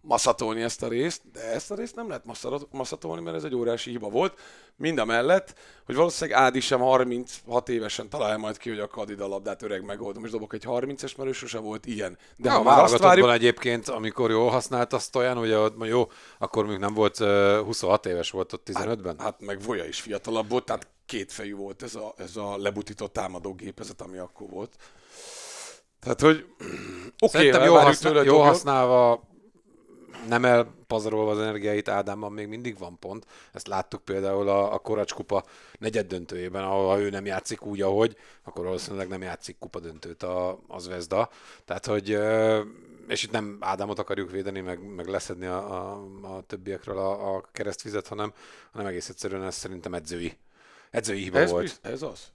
maszatolni 0.00 0.62
ezt 0.62 0.82
a 0.82 0.88
részt, 0.88 1.22
de 1.32 1.40
ezt 1.40 1.70
a 1.70 1.74
részt 1.74 1.94
nem 1.94 2.08
lehet 2.08 2.24
maszatolni, 2.70 3.22
mert 3.22 3.36
ez 3.36 3.44
egy 3.44 3.54
óriási 3.54 3.90
hiba 3.90 4.08
volt. 4.08 4.38
Mind 4.76 4.98
a 4.98 5.04
mellett, 5.04 5.54
hogy 5.84 5.94
valószínűleg 5.94 6.40
Ádi 6.40 6.60
sem 6.60 6.80
36 6.80 7.68
évesen 7.68 8.08
találja 8.08 8.36
majd 8.36 8.56
ki, 8.56 8.68
hogy 8.68 8.78
a 8.78 8.86
kadida 8.86 9.26
labdát 9.26 9.62
öreg 9.62 9.84
megoldom, 9.84 10.24
és 10.24 10.30
dobok 10.30 10.54
egy 10.54 10.64
30-es, 10.66 11.16
mert 11.16 11.28
ő 11.28 11.32
sose 11.32 11.58
volt 11.58 11.86
ilyen. 11.86 12.18
De 12.36 12.48
De 12.48 12.54
ha 12.54 12.62
már 12.62 12.82
azt 12.82 12.98
várjuk, 12.98 13.30
egyébként, 13.30 13.88
amikor 13.88 14.30
jól 14.30 14.50
használta 14.50 14.96
azt 14.96 15.16
olyan, 15.16 15.38
ugye 15.38 15.58
jó, 15.80 16.08
akkor 16.38 16.66
még 16.66 16.78
nem 16.78 16.94
volt 16.94 17.20
uh, 17.20 17.58
26 17.58 18.06
éves 18.06 18.30
volt 18.30 18.52
ott 18.52 18.68
15-ben. 18.72 19.18
Hát 19.18 19.40
meg 19.40 19.62
Voja 19.62 19.84
is 19.84 20.00
fiatalabb 20.00 20.48
volt, 20.48 20.64
tehát 20.64 20.86
kétfejű 21.06 21.54
volt 21.54 21.82
ez 21.82 21.94
a, 21.94 22.14
ez 22.16 22.36
a 22.36 22.56
lebutított 22.58 23.12
támadó 23.12 23.54
gépezet, 23.54 24.00
ami 24.00 24.18
akkor 24.18 24.48
volt. 24.48 24.76
Tehát, 26.00 26.20
hogy 26.20 26.44
oké, 27.26 27.50
okay, 27.50 27.66
jól, 27.66 27.78
használ, 27.78 28.24
jól 28.24 28.44
használva, 28.44 29.29
nem 30.28 30.44
elpazarolva 30.44 31.30
az 31.30 31.38
energiáit, 31.38 31.88
Ádámban 31.88 32.32
még 32.32 32.48
mindig 32.48 32.78
van 32.78 32.98
pont. 32.98 33.26
Ezt 33.52 33.66
láttuk 33.66 34.04
például 34.04 34.48
a, 34.48 34.72
a 34.72 34.78
Koracs 34.78 35.14
kupa 35.14 35.44
negyed 35.78 36.06
döntőjében, 36.06 36.64
ahol 36.64 36.88
ha 36.88 37.00
ő 37.00 37.10
nem 37.10 37.26
játszik 37.26 37.64
úgy, 37.64 37.80
ahogy, 37.80 38.16
akkor 38.42 38.64
valószínűleg 38.64 39.08
nem 39.08 39.22
játszik 39.22 39.58
kupa 39.58 39.80
döntőt 39.80 40.22
a, 40.22 40.58
az 40.68 40.88
Vezda. 40.88 41.30
Tehát, 41.64 41.86
hogy 41.86 42.18
és 43.08 43.22
itt 43.22 43.30
nem 43.30 43.56
Ádámot 43.60 43.98
akarjuk 43.98 44.30
védeni, 44.30 44.60
meg, 44.60 44.94
meg 44.94 45.06
leszedni 45.06 45.46
a, 45.46 45.74
a, 45.74 46.02
a 46.22 46.42
többiekről 46.46 46.98
a, 46.98 47.36
a 47.36 47.48
keresztvizet, 47.52 48.06
hanem, 48.06 48.32
hanem 48.72 48.86
egész 48.86 49.08
egyszerűen 49.08 49.44
ez 49.44 49.54
szerintem 49.54 49.94
edzői, 49.94 50.36
edzői 50.90 51.22
hiba 51.22 51.38
ez, 51.38 51.50
volt. 51.50 51.62
bizt, 51.62 51.86
ez 51.86 52.02
az. 52.02 52.32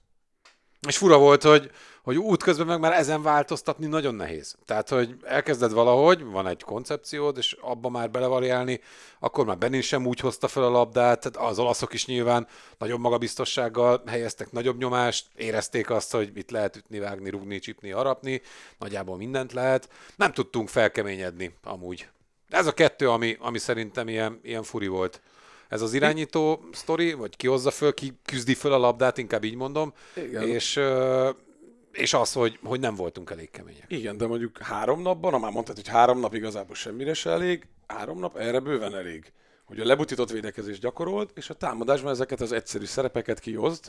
És 0.88 0.96
fura 0.96 1.18
volt, 1.18 1.42
hogy, 1.42 1.70
hogy 2.02 2.16
útközben 2.16 2.66
meg 2.66 2.80
már 2.80 2.92
ezen 2.92 3.22
változtatni 3.22 3.86
nagyon 3.86 4.14
nehéz. 4.14 4.56
Tehát, 4.64 4.88
hogy 4.88 5.16
elkezded 5.22 5.72
valahogy, 5.72 6.24
van 6.24 6.46
egy 6.46 6.62
koncepciód, 6.62 7.36
és 7.36 7.56
abba 7.60 7.88
már 7.88 8.10
belevariálni, 8.10 8.80
akkor 9.18 9.46
már 9.46 9.58
Benin 9.58 9.80
sem 9.80 10.06
úgy 10.06 10.20
hozta 10.20 10.48
fel 10.48 10.62
a 10.62 10.68
labdát, 10.68 11.20
tehát 11.20 11.50
az 11.50 11.58
olaszok 11.58 11.92
is 11.92 12.06
nyilván 12.06 12.46
nagyobb 12.78 13.00
magabiztossággal 13.00 14.02
helyeztek 14.06 14.52
nagyobb 14.52 14.78
nyomást, 14.78 15.26
érezték 15.36 15.90
azt, 15.90 16.12
hogy 16.12 16.30
itt 16.34 16.50
lehet 16.50 16.76
ütni, 16.76 16.98
vágni, 16.98 17.30
rugni, 17.30 17.58
csipni, 17.58 17.92
arapni, 17.92 18.42
nagyjából 18.78 19.16
mindent 19.16 19.52
lehet. 19.52 19.88
Nem 20.16 20.32
tudtunk 20.32 20.68
felkeményedni 20.68 21.54
amúgy. 21.64 22.08
Ez 22.48 22.66
a 22.66 22.72
kettő, 22.72 23.10
ami, 23.10 23.36
ami 23.40 23.58
szerintem 23.58 24.08
ilyen, 24.08 24.40
ilyen 24.42 24.62
furi 24.62 24.86
volt. 24.86 25.20
Ez 25.68 25.82
az 25.82 25.94
irányító 25.94 26.64
sztori, 26.72 27.12
vagy 27.12 27.36
ki 27.36 27.46
hozza 27.46 27.70
föl, 27.70 27.94
ki 27.94 28.12
küzdi 28.24 28.54
föl 28.54 28.72
a 28.72 28.78
labdát, 28.78 29.18
inkább 29.18 29.44
így 29.44 29.54
mondom, 29.54 29.92
Igen. 30.14 30.48
és, 30.48 30.80
és 31.92 32.14
az, 32.14 32.32
hogy, 32.32 32.58
hogy 32.64 32.80
nem 32.80 32.94
voltunk 32.94 33.30
elég 33.30 33.50
kemények. 33.50 33.84
Igen, 33.88 34.16
de 34.16 34.26
mondjuk 34.26 34.58
három 34.58 35.02
napban, 35.02 35.32
ha 35.32 35.38
már 35.38 35.52
mondtad, 35.52 35.76
hogy 35.76 35.88
három 35.88 36.20
nap 36.20 36.34
igazából 36.34 36.74
semmire 36.74 37.14
se 37.14 37.30
elég, 37.30 37.66
három 37.86 38.18
nap 38.18 38.36
erre 38.36 38.60
bőven 38.60 38.94
elég. 38.94 39.32
Hogy 39.64 39.80
a 39.80 39.84
lebutított 39.84 40.30
védekezést 40.30 40.80
gyakorolt, 40.80 41.30
és 41.34 41.50
a 41.50 41.54
támadásban 41.54 42.12
ezeket 42.12 42.40
az 42.40 42.52
egyszerű 42.52 42.84
szerepeket 42.84 43.40
kihozd, 43.40 43.88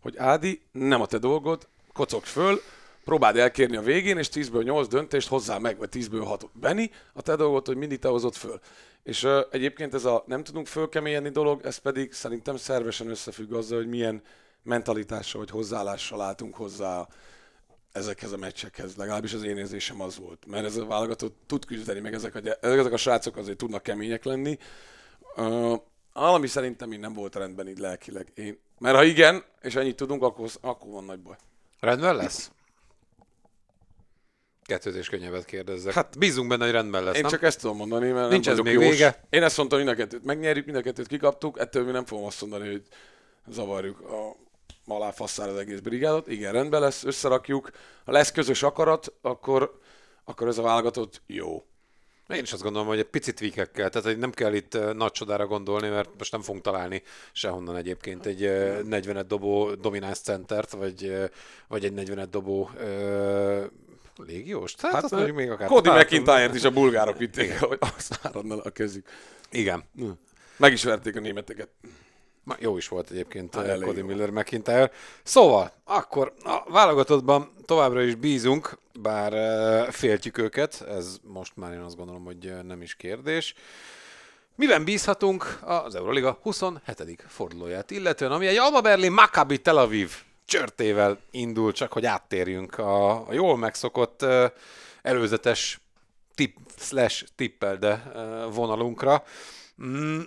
hogy 0.00 0.16
Ádi, 0.16 0.62
nem 0.72 1.00
a 1.00 1.06
te 1.06 1.18
dolgod, 1.18 1.68
kocog 1.92 2.24
föl, 2.24 2.60
próbáld 3.08 3.36
elkérni 3.36 3.76
a 3.76 3.82
végén, 3.82 4.18
és 4.18 4.28
10-ből 4.32 4.64
8 4.64 4.88
döntést 4.88 5.28
hozzá 5.28 5.58
meg, 5.58 5.78
vagy 5.78 5.88
10-ből 5.92 6.22
6 6.24 6.48
Benni, 6.52 6.90
a 7.12 7.22
te 7.22 7.36
dolgod, 7.36 7.66
hogy 7.66 7.76
mindig 7.76 7.98
te 7.98 8.08
hozott 8.08 8.36
föl. 8.36 8.60
És 9.02 9.22
uh, 9.22 9.40
egyébként 9.50 9.94
ez 9.94 10.04
a 10.04 10.24
nem 10.26 10.44
tudunk 10.44 10.66
fölkeményedni 10.66 11.28
dolog, 11.28 11.60
ez 11.64 11.76
pedig 11.76 12.12
szerintem 12.12 12.56
szervesen 12.56 13.08
összefügg 13.08 13.52
azzal, 13.52 13.78
hogy 13.78 13.88
milyen 13.88 14.22
mentalitással 14.62 15.40
vagy 15.40 15.50
hozzáállással 15.50 16.20
álltunk 16.20 16.54
hozzá 16.54 17.06
ezekhez 17.92 18.32
a 18.32 18.36
meccsekhez, 18.36 18.96
legalábbis 18.96 19.32
az 19.32 19.42
én 19.42 19.56
érzésem 19.56 20.00
az 20.00 20.18
volt. 20.18 20.46
Mert 20.46 20.64
ez 20.64 20.76
a 20.76 20.86
válogatott 20.86 21.36
tud 21.46 21.64
küzdeni, 21.64 22.00
meg 22.00 22.14
ezek 22.14 22.34
a, 22.34 22.66
ezek 22.66 22.92
a 22.92 22.96
srácok 22.96 23.36
azért 23.36 23.58
tudnak 23.58 23.82
kemények 23.82 24.24
lenni. 24.24 24.58
Uh, 25.36 25.76
valami 26.12 26.46
szerintem 26.46 26.92
így 26.92 27.00
nem 27.00 27.12
volt 27.12 27.34
rendben 27.34 27.68
így 27.68 27.78
lelkileg. 27.78 28.32
Én, 28.34 28.58
mert 28.78 28.96
ha 28.96 29.04
igen, 29.04 29.44
és 29.62 29.74
ennyit 29.74 29.96
tudunk, 29.96 30.22
akkor, 30.22 30.48
akkor 30.60 30.90
van 30.90 31.04
nagy 31.04 31.20
baj. 31.20 31.36
Rendben 31.80 32.16
lesz? 32.16 32.50
Kettőt 34.68 34.94
és 34.94 35.08
könnyebbet 35.08 35.44
kérdezzek. 35.44 35.92
Hát 35.92 36.18
bízunk 36.18 36.48
benne, 36.48 36.64
hogy 36.64 36.72
rendben 36.72 37.04
lesz, 37.04 37.14
Én 37.14 37.20
nem? 37.20 37.30
csak 37.30 37.42
ezt 37.42 37.60
tudom 37.60 37.76
mondani, 37.76 38.10
mert 38.10 38.30
Nincs 38.30 38.44
nem 38.46 38.54
ez 38.54 38.60
még 38.60 38.72
jós. 38.74 38.84
vége? 38.84 39.24
Én 39.30 39.42
ezt 39.42 39.56
mondtam, 39.56 39.78
mind 39.78 39.90
a 39.90 39.94
kettőt 39.94 40.24
megnyerjük, 40.24 40.64
mind 40.64 40.76
a 40.76 40.80
kettőt 40.82 41.06
kikaptuk, 41.06 41.58
ettől 41.58 41.84
mi 41.84 41.90
nem 41.90 42.04
fogom 42.04 42.24
azt 42.24 42.40
mondani, 42.40 42.70
hogy 42.70 42.82
zavarjuk 43.50 44.00
a 44.00 44.36
alá 44.86 45.10
fasszára 45.10 45.52
az 45.52 45.58
egész 45.58 45.78
brigádot. 45.78 46.28
Igen, 46.28 46.52
rendben 46.52 46.80
lesz, 46.80 47.04
összerakjuk. 47.04 47.70
Ha 48.04 48.12
lesz 48.12 48.32
közös 48.32 48.62
akarat, 48.62 49.12
akkor, 49.20 49.78
akkor 50.24 50.48
ez 50.48 50.58
a 50.58 50.62
válogatott 50.62 51.22
jó. 51.26 51.64
Én 52.28 52.42
is 52.42 52.52
azt 52.52 52.62
gondolom, 52.62 52.88
hogy 52.88 52.98
egy 52.98 53.04
picit 53.04 53.34
tweakekkel, 53.34 53.90
tehát 53.90 54.18
nem 54.18 54.30
kell 54.30 54.54
itt 54.54 54.74
ö, 54.74 54.92
nagy 54.92 55.10
csodára 55.10 55.46
gondolni, 55.46 55.88
mert 55.88 56.08
most 56.18 56.32
nem 56.32 56.40
fogunk 56.40 56.64
találni 56.64 57.02
sehonnan 57.32 57.76
egyébként 57.76 58.26
egy 58.26 58.42
ö, 58.42 58.82
40 58.82 59.28
dobó 59.28 59.74
domináns 59.74 60.18
centert, 60.18 60.70
vagy, 60.70 61.04
ö, 61.04 61.24
vagy 61.68 61.84
egy 61.84 61.92
40 61.92 62.30
dobó 62.30 62.70
légiós. 64.26 64.74
Tehát 64.74 64.94
hát, 64.94 65.12
azt 65.12 65.32
még 65.32 65.50
akár... 65.50 65.68
Cody 65.68 65.90
McIntyre-t 65.90 66.54
is 66.54 66.64
a 66.64 66.70
bulgárok 66.70 67.18
vitték 67.18 67.50
el, 67.50 67.66
hogy 67.68 67.78
azt 67.96 68.18
áradna 68.22 68.62
a 68.62 68.70
kezük. 68.70 69.08
Igen. 69.50 69.84
Meg 70.56 70.72
is 70.72 70.84
verték 70.84 71.16
a 71.16 71.20
németeket. 71.20 71.68
Jó 72.58 72.76
is 72.76 72.88
volt 72.88 73.10
egyébként 73.10 73.54
Hát, 73.54 73.64
uh, 73.64 73.70
elég 73.70 73.84
Cody. 73.84 74.02
Miller 74.02 74.30
McIntyre. 74.30 74.90
Szóval, 75.22 75.72
akkor 75.84 76.32
a 76.44 76.70
válogatottban 76.70 77.52
továbbra 77.64 78.02
is 78.02 78.14
bízunk, 78.14 78.78
bár 79.00 79.32
uh, 79.32 79.92
féltjük 79.92 80.38
őket, 80.38 80.84
ez 80.88 81.16
most 81.22 81.52
már 81.56 81.72
én 81.72 81.80
azt 81.80 81.96
gondolom, 81.96 82.24
hogy 82.24 82.46
uh, 82.46 82.62
nem 82.62 82.82
is 82.82 82.94
kérdés. 82.94 83.54
Miben 84.54 84.84
bízhatunk 84.84 85.58
az 85.62 85.94
Euroliga 85.94 86.38
27. 86.42 87.24
fordulóját, 87.28 87.90
illetően 87.90 88.32
ami 88.32 88.46
egy 88.46 88.56
Alba 88.56 88.80
Berlin 88.80 89.12
Maccabi 89.12 89.58
Tel 89.58 89.76
Aviv 89.76 90.12
csörtével 90.48 91.18
indul, 91.30 91.72
csak 91.72 91.92
hogy 91.92 92.06
áttérjünk 92.06 92.78
a, 92.78 93.28
a 93.28 93.32
jól 93.32 93.56
megszokott 93.56 94.24
előzetes 95.02 95.80
tip 96.34 96.56
slash 96.76 97.24
tippel, 97.34 97.76
de 97.76 98.12
uh, 98.14 98.54
vonalunkra. 98.54 99.24
Mm, 99.82 100.20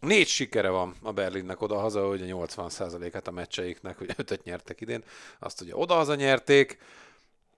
Négy 0.00 0.26
sikere 0.26 0.68
van 0.68 0.94
a 1.02 1.12
Berlinnek 1.12 1.60
oda-haza, 1.60 2.08
a 2.08 2.14
80%-át 2.14 3.28
a 3.28 3.30
meccseiknek, 3.30 3.98
hogy 3.98 4.14
ötöt 4.16 4.44
nyertek 4.44 4.80
idén, 4.80 5.04
azt 5.38 5.60
ugye 5.60 5.76
oda-haza 5.76 6.14
nyerték. 6.14 6.78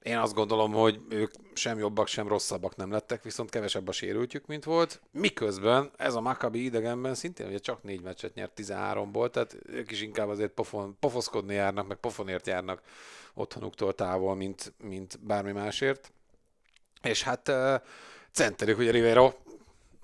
Én 0.03 0.19
azt 0.19 0.35
gondolom, 0.35 0.73
hogy 0.73 1.01
ők 1.09 1.31
sem 1.55 1.79
jobbak, 1.79 2.07
sem 2.07 2.29
rosszabbak 2.29 2.77
nem 2.77 2.91
lettek, 2.91 3.23
viszont 3.23 3.51
kevesebb 3.51 3.89
a 3.89 3.93
sérültjük, 3.93 4.47
mint 4.47 4.65
volt. 4.65 5.01
Miközben 5.11 5.91
ez 5.97 6.15
a 6.15 6.21
Maccabi 6.21 6.65
idegenben 6.65 7.15
szintén 7.15 7.47
ugye 7.47 7.59
csak 7.59 7.83
négy 7.83 8.03
meccset 8.03 8.35
nyert 8.35 8.53
13-ból, 8.57 9.31
tehát 9.31 9.57
ők 9.67 9.91
is 9.91 10.03
inkább 10.03 10.29
azért 10.29 10.51
pofon, 10.51 10.97
pofoszkodni 11.01 11.55
járnak, 11.55 11.89
meg 11.89 11.97
pofonért 11.97 12.47
járnak 12.47 12.83
otthonuktól 13.35 13.95
távol, 13.95 14.35
mint, 14.35 14.73
mint 14.83 15.19
bármi 15.21 15.53
másért. 15.53 16.13
És 17.03 17.23
hát 17.23 17.49
uh, 17.49 17.75
centerük, 18.33 18.79
ugye 18.79 18.91
Rivero 18.91 19.33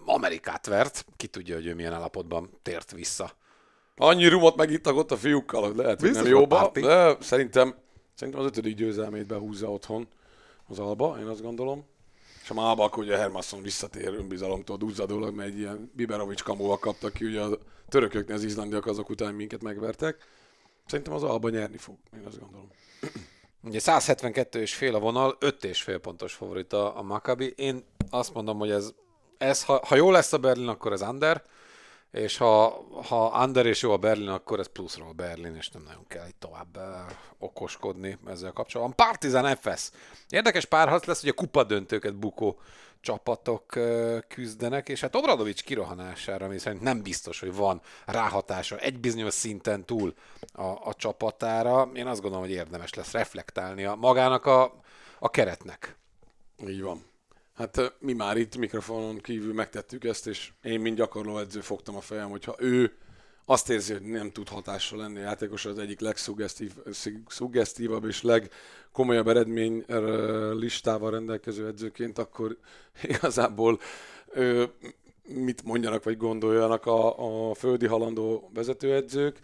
Amerikát 0.05 0.67
vert, 0.67 1.05
ki 1.17 1.27
tudja, 1.27 1.55
hogy 1.55 1.67
ő 1.67 1.75
milyen 1.75 1.93
állapotban 1.93 2.51
tért 2.63 2.91
vissza. 2.91 3.31
Annyi 3.97 4.29
rumot 4.29 4.57
megittak 4.57 4.97
ott 4.97 5.11
a 5.11 5.17
fiúkkal, 5.17 5.63
hogy 5.63 5.77
lehet, 5.77 6.01
hogy 6.01 6.11
nem 6.11 6.27
jóba, 6.27 6.71
de 6.75 7.17
szerintem, 7.21 7.75
szerintem 8.19 8.43
az 8.43 8.51
ötödik 8.51 8.77
győzelmét 8.77 9.27
behúzza 9.27 9.71
otthon 9.71 10.09
az 10.69 10.79
Alba, 10.79 11.17
én 11.21 11.27
azt 11.27 11.43
gondolom. 11.43 11.85
És 12.43 12.51
a 12.51 12.69
Alba 12.69 12.85
akkor 12.85 13.03
ugye 13.03 13.17
Hermasson 13.17 13.63
visszatér 13.63 14.15
önbizalomtól 14.15 14.77
duzzadólag, 14.77 15.35
mert 15.35 15.49
egy 15.49 15.59
ilyen 15.59 15.91
Biberovics 15.95 16.43
kamóval 16.43 16.79
kaptak 16.79 17.13
ki, 17.13 17.25
ugye 17.25 17.41
a 17.41 17.59
törököknél 17.89 18.37
az 18.37 18.45
izlandiak 18.45 18.87
azok 18.87 19.09
után 19.09 19.35
minket 19.35 19.63
megvertek. 19.63 20.17
Szerintem 20.87 21.15
az 21.15 21.23
Alba 21.23 21.49
nyerni 21.49 21.77
fog, 21.77 21.97
én 22.15 22.25
azt 22.27 22.41
gondolom. 22.41 22.69
Ugye 23.63 23.79
172 23.79 24.61
és 24.61 24.75
fél 24.75 24.95
a 24.95 24.99
vonal, 24.99 25.37
5 25.41 25.65
és 25.65 25.83
fél 25.83 25.99
pontos 25.99 26.35
favorit 26.35 26.73
a, 26.73 26.99
a 26.99 27.03
Maccabi. 27.03 27.53
Én 27.57 27.85
azt 28.11 28.35
mondom, 28.35 28.59
hogy 28.59 28.71
ez, 28.71 28.93
ez 29.39 29.65
ha, 29.65 29.81
ha 29.87 29.97
jó 29.97 30.11
lesz 30.11 30.33
a 30.33 30.39
Berlin, 30.39 30.69
akkor 30.69 30.93
ez 30.93 31.03
under, 31.03 31.43
és 32.11 32.37
ha, 32.37 32.85
ha 33.09 33.45
under 33.45 33.67
és 33.67 33.83
jó 33.83 33.93
a 33.93 33.97
Berlin, 33.97 34.29
akkor 34.29 34.59
ez 34.59 34.67
pluszról 34.73 35.13
Berlin, 35.13 35.55
és 35.55 35.69
nem 35.69 35.83
nagyon 35.83 36.07
kell 36.07 36.27
itt 36.27 36.41
tovább 36.41 36.77
uh, 36.77 36.83
okoskodni 37.39 38.19
ezzel 38.27 38.53
kapcsolatban. 38.53 38.97
Partizan 38.97 39.57
FS. 39.57 39.91
Érdekes 40.29 40.65
párharc 40.65 41.05
lesz, 41.05 41.21
hogy 41.21 41.29
a 41.29 41.33
kupa 41.35 41.65
döntőket 41.65 42.15
bukó 42.15 42.61
csapatok 43.01 43.77
uh, 43.77 44.19
küzdenek, 44.29 44.89
és 44.89 45.01
hát 45.01 45.17
Obradovics 45.17 45.63
kirohanására, 45.63 46.45
ami 46.45 46.59
szerint 46.59 46.83
nem 46.83 47.03
biztos, 47.03 47.41
hogy 47.41 47.55
van 47.55 47.81
ráhatása 48.07 48.79
egy 48.79 49.01
bizonyos 49.01 49.35
szinten 49.35 49.85
túl 49.85 50.15
a, 50.53 50.63
a 50.63 50.95
csapatára. 50.97 51.91
Én 51.95 52.07
azt 52.07 52.21
gondolom, 52.21 52.47
hogy 52.47 52.55
érdemes 52.55 52.95
lesz 52.95 53.13
reflektálnia 53.13 53.95
magának 53.95 54.47
a, 54.47 54.81
a 55.19 55.31
keretnek. 55.31 55.97
Így 56.67 56.83
van. 56.83 57.07
Hát 57.59 57.95
mi 57.99 58.13
már 58.13 58.37
itt 58.37 58.57
mikrofonon 58.57 59.19
kívül 59.19 59.55
megtettük 59.55 60.05
ezt, 60.05 60.27
és 60.27 60.53
én, 60.63 60.81
mint 60.81 60.97
gyakorló 60.97 61.39
edző 61.39 61.61
fogtam 61.61 61.97
a 61.97 62.01
fejem, 62.01 62.31
hogyha 62.31 62.55
ő 62.59 62.97
azt 63.45 63.71
érzi, 63.71 63.93
hogy 63.93 64.03
nem 64.03 64.31
tud 64.31 64.49
hatással 64.49 64.99
lenni 64.99 65.19
a 65.19 65.23
játékos, 65.23 65.65
az 65.65 65.79
egyik 65.79 66.01
legszuggesztívabb 66.01 68.05
és 68.05 68.23
legkomolyabb 68.23 69.29
eredmény 69.29 69.85
listával 70.53 71.11
rendelkező 71.11 71.67
edzőként, 71.67 72.19
akkor 72.19 72.57
igazából 73.03 73.81
ö, 74.27 74.65
mit 75.23 75.65
mondjanak 75.65 76.05
vagy 76.05 76.17
gondoljanak 76.17 76.87
a, 76.87 77.51
a 77.51 77.55
földi 77.55 77.87
halandó 77.87 78.51
vezetőedzők, 78.55 79.39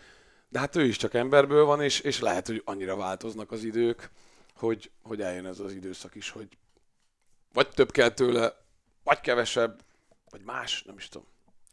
de 0.48 0.58
hát 0.58 0.76
ő 0.76 0.84
is 0.84 0.96
csak 0.96 1.14
emberből 1.14 1.64
van, 1.64 1.80
és, 1.80 2.00
és 2.00 2.20
lehet, 2.20 2.46
hogy 2.46 2.62
annyira 2.64 2.96
változnak 2.96 3.50
az 3.50 3.64
idők, 3.64 4.10
hogy, 4.54 4.90
hogy 5.02 5.20
eljön 5.20 5.46
ez 5.46 5.60
az 5.60 5.72
időszak 5.72 6.14
is, 6.14 6.30
hogy 6.30 6.48
vagy 7.54 7.68
több 7.68 7.90
kell 7.90 8.08
tőle, 8.08 8.56
vagy 9.04 9.20
kevesebb, 9.20 9.80
vagy 10.30 10.42
más, 10.44 10.82
nem 10.82 10.96
is 10.96 11.08
tudom. 11.08 11.26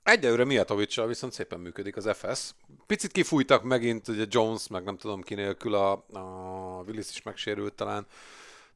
Egyelőre 0.04 0.46
Mijatovicsal 0.46 1.08
viszont 1.08 1.34
szépen 1.34 1.60
működik 1.60 1.96
az 1.96 2.10
FS. 2.14 2.52
Picit 2.88 3.12
kifújtak 3.12 3.64
megint, 3.64 4.08
ugye 4.08 4.26
Jones, 4.30 4.68
meg 4.68 4.84
nem 4.84 4.98
tudom 4.98 5.22
ki 5.22 5.34
nélkül, 5.34 5.74
a, 5.74 5.92
a 6.12 6.84
Willis 6.88 7.10
is 7.10 7.22
megsérült 7.22 7.74
talán. 7.74 8.06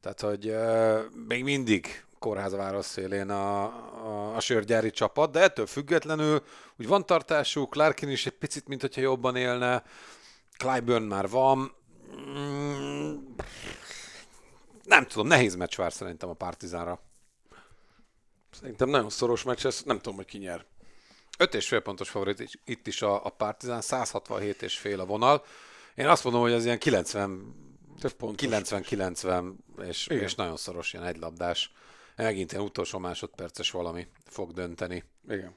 Tehát, 0.00 0.20
hogy 0.20 0.48
uh, 0.48 1.00
még 1.28 1.44
mindig 1.44 2.04
kórházváros 2.18 2.84
szélén 2.84 3.30
a, 3.30 3.62
a, 3.64 4.36
a 4.36 4.40
sörgyári 4.40 4.90
csapat, 4.90 5.30
de 5.30 5.40
ettől 5.40 5.66
függetlenül 5.66 6.42
úgy 6.78 6.86
van 6.86 7.06
tartásuk, 7.06 7.74
Larkin 7.74 8.08
is 8.08 8.26
egy 8.26 8.32
picit, 8.38 8.68
mint 8.68 8.80
hogyha 8.80 9.00
jobban 9.00 9.36
élne, 9.36 9.82
Clyburn 10.58 11.04
már 11.04 11.28
van. 11.28 11.72
Mm, 12.20 13.14
nem 14.86 15.06
tudom, 15.06 15.26
nehéz 15.26 15.54
meccs 15.54 15.76
vár 15.76 15.92
szerintem 15.92 16.28
a 16.28 16.34
Partizánra. 16.34 17.00
Szerintem 18.50 18.88
nagyon 18.88 19.10
szoros 19.10 19.42
meccs, 19.42 19.66
ez 19.66 19.82
nem 19.84 19.96
tudom, 19.96 20.14
hogy 20.16 20.26
ki 20.26 20.38
nyer. 20.38 20.64
5 21.38 21.54
és 21.54 21.68
fél 21.68 21.80
pontos 21.80 22.10
favorit 22.10 22.60
itt 22.64 22.86
is 22.86 23.02
a, 23.02 23.24
a 23.24 23.28
Partizán, 23.28 23.80
167 23.80 24.62
és 24.62 24.78
fél 24.78 25.00
a 25.00 25.06
vonal. 25.06 25.44
Én 25.94 26.06
azt 26.06 26.24
mondom, 26.24 26.42
hogy 26.42 26.52
ez 26.52 26.64
ilyen 26.64 26.78
90 26.78 27.64
Több 28.00 28.12
pontos. 28.12 28.48
90-90 28.48 29.52
és, 29.82 30.06
Igen. 30.06 30.22
és 30.22 30.34
nagyon 30.34 30.56
szoros 30.56 30.92
ilyen 30.92 31.06
egylabdás. 31.06 31.72
Megint 32.16 32.52
ilyen 32.52 32.64
utolsó 32.64 32.98
másodperces 32.98 33.70
valami 33.70 34.06
fog 34.24 34.52
dönteni. 34.52 35.04
Igen. 35.28 35.56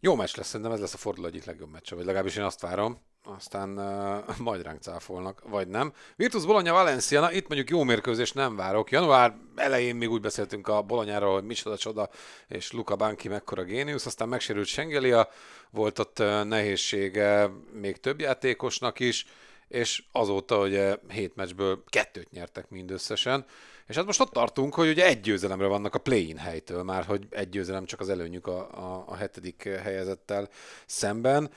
Jó 0.00 0.14
meccs 0.14 0.36
lesz, 0.36 0.46
szerintem 0.46 0.74
ez 0.74 0.80
lesz 0.80 0.94
a 0.94 0.96
forduló 0.96 1.26
egyik 1.26 1.44
legjobb 1.44 1.70
meccse, 1.70 1.94
vagy 1.94 2.04
legalábbis 2.04 2.36
én 2.36 2.44
azt 2.44 2.60
várom. 2.60 3.00
Aztán 3.34 3.78
uh, 3.78 4.38
majd 4.46 4.62
ránk 4.62 4.82
cáfolnak, 4.82 5.42
vagy 5.48 5.68
nem. 5.68 5.92
Virtus 6.16 6.44
Bologna 6.44 6.72
Valencia, 6.72 7.20
na 7.20 7.32
itt 7.32 7.48
mondjuk 7.48 7.70
jó 7.70 7.82
mérkőzés 7.82 8.32
nem 8.32 8.56
várok. 8.56 8.90
Január 8.90 9.34
elején 9.54 9.96
még 9.96 10.10
úgy 10.10 10.20
beszéltünk 10.20 10.68
a 10.68 10.82
Bolonyáról, 10.82 11.32
hogy 11.32 11.44
micsoda 11.44 11.76
csoda, 11.76 12.08
és 12.48 12.72
Luca 12.72 12.96
Banki 12.96 13.28
mekkora 13.28 13.62
géniusz, 13.62 14.06
aztán 14.06 14.28
megsérült 14.28 14.66
Sengelia, 14.66 15.28
volt 15.70 15.98
ott 15.98 16.18
nehézsége 16.44 17.50
még 17.72 17.96
több 17.96 18.20
játékosnak 18.20 19.00
is, 19.00 19.26
és 19.68 20.02
azóta 20.12 20.58
ugye 20.58 20.96
hét 21.08 21.36
meccsből 21.36 21.84
kettőt 21.86 22.30
nyertek 22.30 22.68
mindösszesen. 22.68 23.44
És 23.86 23.96
hát 23.96 24.06
most 24.06 24.20
ott 24.20 24.32
tartunk, 24.32 24.74
hogy 24.74 24.88
ugye 24.88 25.06
egy 25.06 25.20
győzelemre 25.20 25.66
vannak 25.66 25.94
a 25.94 25.98
play-in 25.98 26.36
helytől, 26.36 26.82
már 26.82 27.04
hogy 27.04 27.26
egy 27.30 27.48
győzelem 27.48 27.84
csak 27.84 28.00
az 28.00 28.08
előnyük 28.08 28.46
a, 28.46 28.58
a, 28.58 29.04
a 29.06 29.14
hetedik 29.14 29.62
helyezettel 29.62 30.48
szemben. 30.86 31.50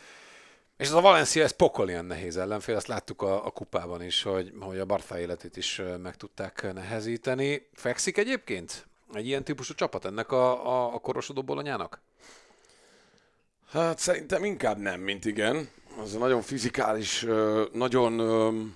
És 0.79 0.87
ez 0.87 0.93
a 0.93 1.01
Valencia, 1.01 1.43
ez 1.43 1.51
pokol 1.51 1.89
ilyen 1.89 2.05
nehéz 2.05 2.37
ellenfél, 2.37 2.75
azt 2.75 2.87
láttuk 2.87 3.21
a, 3.21 3.45
a 3.45 3.49
kupában 3.49 4.03
is, 4.03 4.23
hogy, 4.23 4.53
hogy 4.59 4.79
a 4.79 4.85
Barca 4.85 5.19
életét 5.19 5.57
is 5.57 5.81
meg 6.01 6.15
tudták 6.15 6.73
nehezíteni. 6.73 7.67
Fekszik 7.73 8.17
egyébként 8.17 8.87
egy 9.13 9.25
ilyen 9.25 9.43
típusú 9.43 9.73
csapat 9.73 10.05
ennek 10.05 10.31
a, 10.31 10.67
a, 10.67 10.93
a 10.93 10.99
korosodó 10.99 11.43
bolonyának? 11.43 12.01
Hát 13.69 13.99
szerintem 13.99 14.43
inkább 14.43 14.77
nem, 14.77 14.99
mint 14.99 15.25
igen. 15.25 15.69
Az 16.01 16.15
a 16.15 16.17
nagyon 16.17 16.41
fizikális, 16.41 17.25
nagyon 17.73 18.75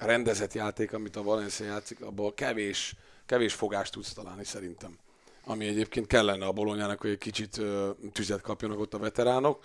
rendezett 0.00 0.52
játék, 0.52 0.92
amit 0.92 1.16
a 1.16 1.22
Valencia 1.22 1.66
játszik, 1.66 2.00
abból 2.00 2.34
kevés, 2.34 2.94
kevés 3.26 3.54
fogást 3.54 3.92
tudsz 3.92 4.12
találni 4.12 4.44
szerintem. 4.44 4.98
Ami 5.44 5.66
egyébként 5.66 6.06
kellene 6.06 6.46
a 6.46 6.52
bolonyának, 6.52 7.00
hogy 7.00 7.10
egy 7.10 7.18
kicsit 7.18 7.60
tüzet 8.12 8.40
kapjanak 8.40 8.78
ott 8.78 8.94
a 8.94 8.98
veteránok. 8.98 9.64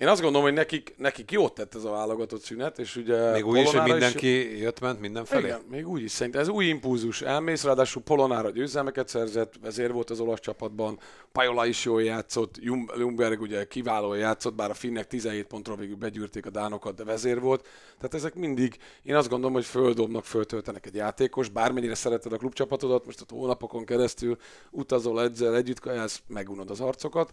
Én 0.00 0.08
azt 0.08 0.20
gondolom, 0.20 0.46
hogy 0.46 0.56
nekik, 0.56 0.94
nekik 0.96 1.30
jót 1.30 1.54
tett 1.54 1.74
ez 1.74 1.84
a 1.84 1.90
válogatott 1.90 2.42
szünet, 2.42 2.78
és 2.78 2.96
ugye 2.96 3.30
Még 3.30 3.46
úgy 3.46 3.58
is, 3.58 3.70
hogy 3.70 3.90
mindenki 3.90 4.58
jött-ment 4.58 5.00
mindenfelé? 5.00 5.46
Igen, 5.46 5.60
még 5.70 5.88
úgy 5.88 6.02
is 6.02 6.10
szerintem. 6.10 6.42
Ez 6.42 6.48
új 6.48 6.64
impulzus. 6.64 7.22
Elmész, 7.22 7.64
ráadásul 7.64 8.02
Polonára 8.02 8.50
győzelmeket 8.50 9.08
szerzett, 9.08 9.54
vezér 9.62 9.92
volt 9.92 10.10
az 10.10 10.20
olasz 10.20 10.40
csapatban, 10.40 10.98
Pajola 11.32 11.66
is 11.66 11.84
jól 11.84 12.02
játszott, 12.02 12.54
Jum- 12.60 12.92
Ljungberg 12.96 13.40
ugye 13.40 13.64
kiválóan 13.64 14.18
játszott, 14.18 14.54
bár 14.54 14.70
a 14.70 14.74
finnek 14.74 15.06
17 15.06 15.46
pontról 15.46 15.76
végül 15.76 15.96
begyűrték 15.96 16.46
a 16.46 16.50
dánokat, 16.50 16.94
de 16.94 17.04
vezér 17.04 17.40
volt. 17.40 17.66
Tehát 17.96 18.14
ezek 18.14 18.34
mindig, 18.34 18.76
én 19.02 19.14
azt 19.14 19.28
gondolom, 19.28 19.54
hogy 19.54 19.64
földobnak, 19.64 20.24
föltöltenek 20.24 20.86
egy 20.86 20.94
játékos, 20.94 21.48
bármennyire 21.48 21.94
szereted 21.94 22.32
a 22.32 22.36
klubcsapatodat, 22.36 23.06
most 23.06 23.20
ott 23.20 23.30
hónapokon 23.30 23.84
keresztül 23.84 24.36
utazol, 24.70 25.22
edzel, 25.22 25.56
együtt 25.56 25.80
kajálsz, 25.80 26.22
megunod 26.26 26.70
az 26.70 26.80
arcokat. 26.80 27.32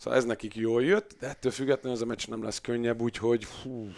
Szóval 0.00 0.18
ez 0.18 0.24
nekik 0.24 0.54
jól 0.54 0.84
jött, 0.84 1.16
de 1.18 1.28
ettől 1.28 1.52
függetlenül 1.52 1.96
ez 1.96 2.02
a 2.02 2.06
meccs 2.06 2.28
nem 2.28 2.42
lesz 2.42 2.60
könnyebb, 2.60 3.00
úgyhogy 3.00 3.44
hú, 3.44 3.88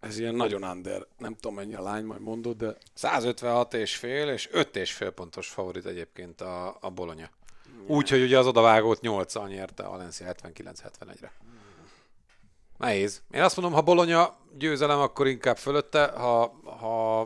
ez 0.00 0.18
ilyen 0.18 0.34
nagyon 0.34 0.62
under. 0.62 1.06
Nem 1.18 1.34
tudom, 1.34 1.54
mennyi 1.54 1.74
a 1.74 1.82
lány, 1.82 2.04
majd 2.04 2.20
mondod, 2.20 2.56
de 2.56 2.76
156 2.94 3.74
és 3.74 3.96
fél, 3.96 4.28
és 4.28 4.48
5 4.52 4.76
és 4.76 4.92
fél 4.92 5.10
pontos 5.10 5.48
favorit 5.48 5.86
egyébként 5.86 6.40
a, 6.40 6.76
a 6.80 6.90
Bologna. 6.90 7.30
Úgyhogy 7.86 8.22
ugye 8.22 8.38
az 8.38 8.46
odavágót 8.46 8.98
8-al 9.02 9.48
nyerte 9.48 9.82
Valencia 9.82 10.34
79-71-re. 10.42 11.32
Nehéz. 12.78 13.22
Én 13.30 13.42
azt 13.42 13.56
mondom, 13.56 13.74
ha 13.74 13.82
Bologna 13.82 14.38
győzelem, 14.58 14.98
akkor 14.98 15.26
inkább 15.26 15.56
fölötte, 15.56 16.06
ha, 16.06 16.60
ha, 16.64 17.20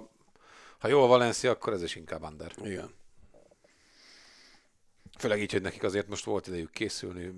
ha 0.78 0.88
jó 0.88 1.02
a 1.02 1.06
Valencia, 1.06 1.50
akkor 1.50 1.72
ez 1.72 1.82
is 1.82 1.94
inkább 1.94 2.22
under. 2.22 2.52
igen. 2.64 2.90
Főleg 5.18 5.40
így, 5.40 5.52
hogy 5.52 5.62
nekik 5.62 5.82
azért 5.82 6.08
most 6.08 6.24
volt 6.24 6.46
idejük 6.46 6.70
készülni. 6.70 7.32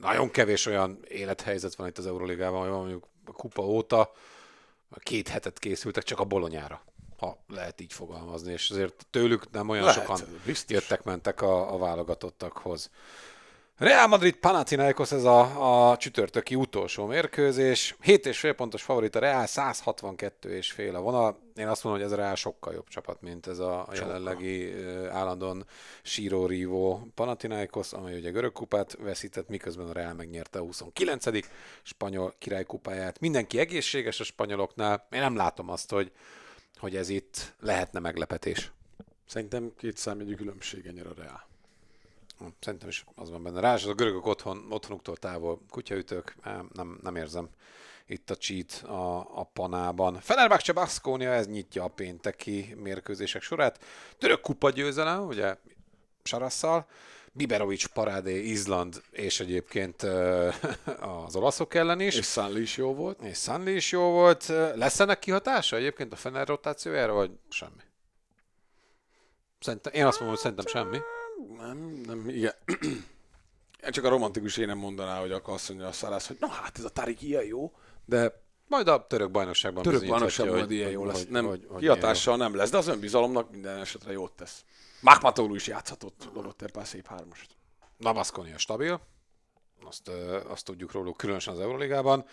Nagyon 0.00 0.30
kevés 0.30 0.66
olyan 0.66 0.98
élethelyzet 1.08 1.74
van 1.74 1.86
itt 1.86 1.98
az 1.98 2.06
Euróligában, 2.06 2.60
hogy 2.60 2.70
mondjuk 2.70 3.06
a 3.24 3.32
kupa 3.32 3.62
óta 3.62 4.12
két 4.96 5.28
hetet 5.28 5.58
készültek 5.58 6.02
csak 6.02 6.20
a 6.20 6.24
bolonyára, 6.24 6.82
ha 7.18 7.44
lehet 7.48 7.80
így 7.80 7.92
fogalmazni, 7.92 8.52
és 8.52 8.70
azért 8.70 9.06
tőlük 9.10 9.50
nem 9.50 9.68
olyan 9.68 9.84
Lehet, 9.84 10.00
sokan 10.00 10.20
biztos. 10.44 10.76
jöttek-mentek 10.76 11.42
a, 11.42 11.74
a 11.74 11.78
válogatottakhoz. 11.78 12.90
Real 13.78 14.06
Madrid 14.06 14.34
Panathinaikos 14.34 15.12
ez 15.12 15.24
a, 15.24 15.90
a 15.90 15.96
csütörtöki 15.96 16.54
utolsó 16.54 17.06
mérkőzés. 17.06 17.96
7,5 18.04 18.52
pontos 18.56 18.82
favorit 18.82 19.14
a 19.14 19.18
Real, 19.18 19.46
162 19.46 20.56
és 20.56 20.72
fél 20.72 20.94
a 20.96 21.00
vonal. 21.00 21.38
Én 21.56 21.68
azt 21.68 21.84
mondom, 21.84 22.02
hogy 22.02 22.12
ez 22.12 22.18
a 22.18 22.22
Real 22.22 22.34
sokkal 22.34 22.72
jobb 22.72 22.88
csapat, 22.88 23.20
mint 23.22 23.46
ez 23.46 23.58
a, 23.58 23.80
a 23.80 23.94
jelenlegi 23.94 24.72
állandóan 25.10 25.66
síró 26.02 26.46
rívó 26.46 27.08
Panathinaikos, 27.14 27.92
amely 27.92 28.18
ugye 28.18 28.30
görög 28.30 28.52
kupát 28.52 28.96
veszített, 29.00 29.48
miközben 29.48 29.88
a 29.88 29.92
Real 29.92 30.14
megnyerte 30.14 30.58
a 30.58 30.62
29. 30.62 31.24
spanyol 31.82 32.34
királykupáját. 32.38 33.20
Mindenki 33.20 33.58
egészséges 33.58 34.20
a 34.20 34.24
spanyoloknál. 34.24 35.06
Én 35.10 35.20
nem 35.20 35.36
látom 35.36 35.68
azt, 35.68 35.90
hogy, 35.90 36.12
hogy 36.78 36.96
ez 36.96 37.08
itt 37.08 37.54
lehetne 37.60 37.98
meglepetés. 37.98 38.72
Szerintem 39.26 39.72
két 39.76 39.96
számjegyű 39.96 40.34
különbség 40.34 40.86
ennyire 40.86 41.08
a 41.08 41.14
Real. 41.16 41.47
Szerintem 42.60 42.88
is 42.88 43.04
az 43.14 43.30
van 43.30 43.42
benne. 43.42 43.60
Rás, 43.60 43.84
a 43.84 43.94
görögök 43.94 44.26
otthon, 44.26 44.66
otthonuktól 44.70 45.16
távol 45.16 45.60
kutyaütők, 45.70 46.36
nem, 46.72 46.98
nem, 47.02 47.16
érzem 47.16 47.48
itt 48.06 48.30
a 48.30 48.36
cheat 48.36 48.72
a, 48.72 49.18
a 49.18 49.50
panában. 49.52 50.20
Fenerbahce 50.20 50.72
Baskonia, 50.72 51.32
ez 51.32 51.46
nyitja 51.46 51.84
a 51.84 51.88
pénteki 51.88 52.74
mérkőzések 52.76 53.42
sorát. 53.42 53.84
Török 54.18 54.40
kupa 54.40 54.70
győzelem, 54.70 55.26
ugye 55.26 55.56
Sarasszal, 56.22 56.86
Biberovics 57.32 57.86
parádé 57.86 58.42
Izland, 58.42 59.02
és 59.10 59.40
egyébként 59.40 60.02
az 61.26 61.36
olaszok 61.36 61.74
ellen 61.74 62.00
is. 62.00 62.14
És 62.14 62.24
Szánli 62.24 62.60
is 62.60 62.76
jó 62.76 62.94
volt. 62.94 63.20
És 63.22 63.36
Szánli 63.36 63.74
is 63.74 63.92
jó 63.92 64.10
volt. 64.10 64.46
Lesz 64.74 65.00
ennek 65.00 65.18
kihatása 65.18 65.76
egyébként 65.76 66.12
a 66.12 66.16
Fener 66.16 66.46
rotációjára, 66.46 67.12
vagy 67.12 67.30
semmi? 67.48 67.82
Szerintem, 69.60 69.92
én 69.92 70.06
azt 70.06 70.20
mondom, 70.20 70.36
hogy 70.36 70.44
szerintem 70.44 70.82
semmi. 70.82 70.98
Nem, 71.58 72.00
nem, 72.06 72.28
igen. 72.28 72.52
Csak 73.90 74.04
a 74.04 74.08
romantikus 74.08 74.56
én 74.56 74.66
nem 74.66 74.78
mondaná, 74.78 75.20
hogy 75.20 75.32
akkor 75.32 75.54
azt 75.54 75.68
mondja 75.68 75.86
a 75.86 75.92
szarász, 75.92 76.26
hogy 76.26 76.36
na 76.40 76.48
hát 76.48 76.78
ez 76.78 76.84
a 76.84 76.88
Tarik 76.88 77.22
ilyen 77.22 77.44
jó, 77.44 77.72
de 78.04 78.42
majd 78.66 78.88
a 78.88 79.06
török 79.06 79.30
bajnokságban 79.30 79.82
török 79.82 80.06
bajnokságban 80.06 80.56
majd 80.56 80.70
ilyen 80.70 80.90
jó 80.90 81.04
lesz. 81.04 81.26
Nem, 81.26 81.46
hogy, 81.46 81.66
hogy 81.68 81.80
kihatással 81.80 82.36
nem 82.36 82.54
lesz, 82.54 82.70
de 82.70 82.76
az 82.76 82.88
önbizalomnak 82.88 83.50
minden 83.50 83.78
esetre 83.78 84.12
jót 84.12 84.32
tesz. 84.32 84.64
Mákmatoglu 85.00 85.54
is 85.54 85.66
játszhatott, 85.66 86.28
dobott 86.34 86.62
egy 86.62 86.70
pár 86.70 86.86
szép 86.86 87.06
hármast. 87.06 87.56
Navaszkonia 87.96 88.58
stabil, 88.58 89.00
azt, 89.84 90.10
azt 90.48 90.64
tudjuk 90.64 90.92
róluk, 90.92 91.16
különösen 91.16 91.54
az 91.54 91.60
Euróligában. 91.60 92.24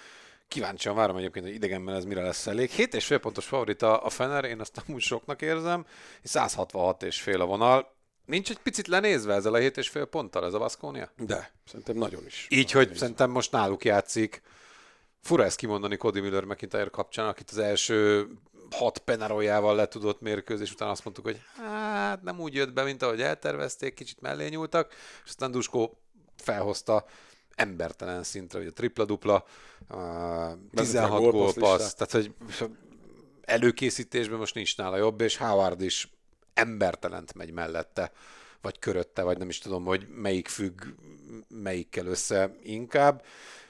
Kíváncsian 0.48 0.96
várom 0.96 1.18
egyébként, 1.18 1.46
hogy 1.46 1.54
idegenben 1.54 1.96
ez 1.96 2.06
mire 2.06 2.22
lesz 2.22 2.48
elég. 2.48 2.70
7,5 2.70 3.18
pontos 3.22 3.46
favorit 3.46 3.82
a, 3.82 4.06
a 4.06 4.10
Fener, 4.10 4.44
én 4.46 4.60
azt 4.60 4.84
amúgy 4.88 5.02
soknak 5.02 5.42
érzem, 5.42 5.86
166 6.24 7.04
és 7.04 7.22
fél 7.22 7.42
a 7.42 7.46
vonal. 7.46 7.95
Nincs 8.26 8.50
egy 8.50 8.60
picit 8.60 8.88
lenézve 8.88 9.34
ezzel 9.34 9.54
a 9.54 9.60
7,5 9.60 10.08
ponttal 10.10 10.46
ez 10.46 10.54
a 10.54 10.58
Baskónia? 10.58 11.12
De, 11.18 11.52
szerintem 11.66 11.96
nagyon 11.96 12.26
is. 12.26 12.48
Így, 12.50 12.72
hogy 12.72 12.86
nézve. 12.86 13.00
szerintem 13.00 13.30
most 13.30 13.52
náluk 13.52 13.86
játszik. 13.86 14.42
Fura 15.22 15.44
ezt 15.44 15.58
kimondani 15.58 15.98
Cody 15.98 16.20
Miller 16.20 16.44
McIntyre 16.44 16.90
kapcsán, 16.90 17.28
akit 17.28 17.50
az 17.50 17.58
első 17.58 18.28
hat 18.72 18.98
penaroljával 18.98 19.76
le 19.76 19.88
tudott 19.88 20.22
mérkőzés 20.22 20.72
után 20.72 20.90
azt 20.90 21.04
mondtuk, 21.04 21.26
hogy 21.26 21.42
hát 21.56 22.22
nem 22.22 22.40
úgy 22.40 22.54
jött 22.54 22.74
be, 22.74 22.84
mint 22.84 23.02
ahogy 23.02 23.22
eltervezték, 23.22 23.94
kicsit 23.94 24.22
mellé 24.22 24.48
nyúltak, 24.48 24.94
és 25.24 25.30
aztán 25.30 25.52
Duskó 25.52 25.98
felhozta 26.38 27.06
embertelen 27.56 28.24
szintre, 28.24 28.60
hogy 28.60 28.68
a 28.68 28.74
tripla-dupla, 28.74 29.46
16 30.74 31.32
gólpassz, 31.32 31.94
tehát 31.94 32.12
hogy 32.12 32.34
előkészítésben 33.42 34.38
most 34.38 34.56
nincs 34.56 34.78
nála 34.78 34.98
jobb, 34.98 35.22
és 35.22 35.38
Howard 35.38 35.82
is 35.82 36.10
embertelent 36.56 37.34
megy 37.34 37.52
mellette, 37.52 38.12
vagy 38.62 38.80
körötte, 38.80 39.24
vagy 39.24 39.38
nem 39.38 39.50
is 39.50 39.60
tudom, 39.60 39.86
hogy 39.86 40.08
melyik 40.08 40.48
függ 40.48 40.82
melyikkel 41.48 42.06
össze 42.06 42.56
inkább. 42.64 43.24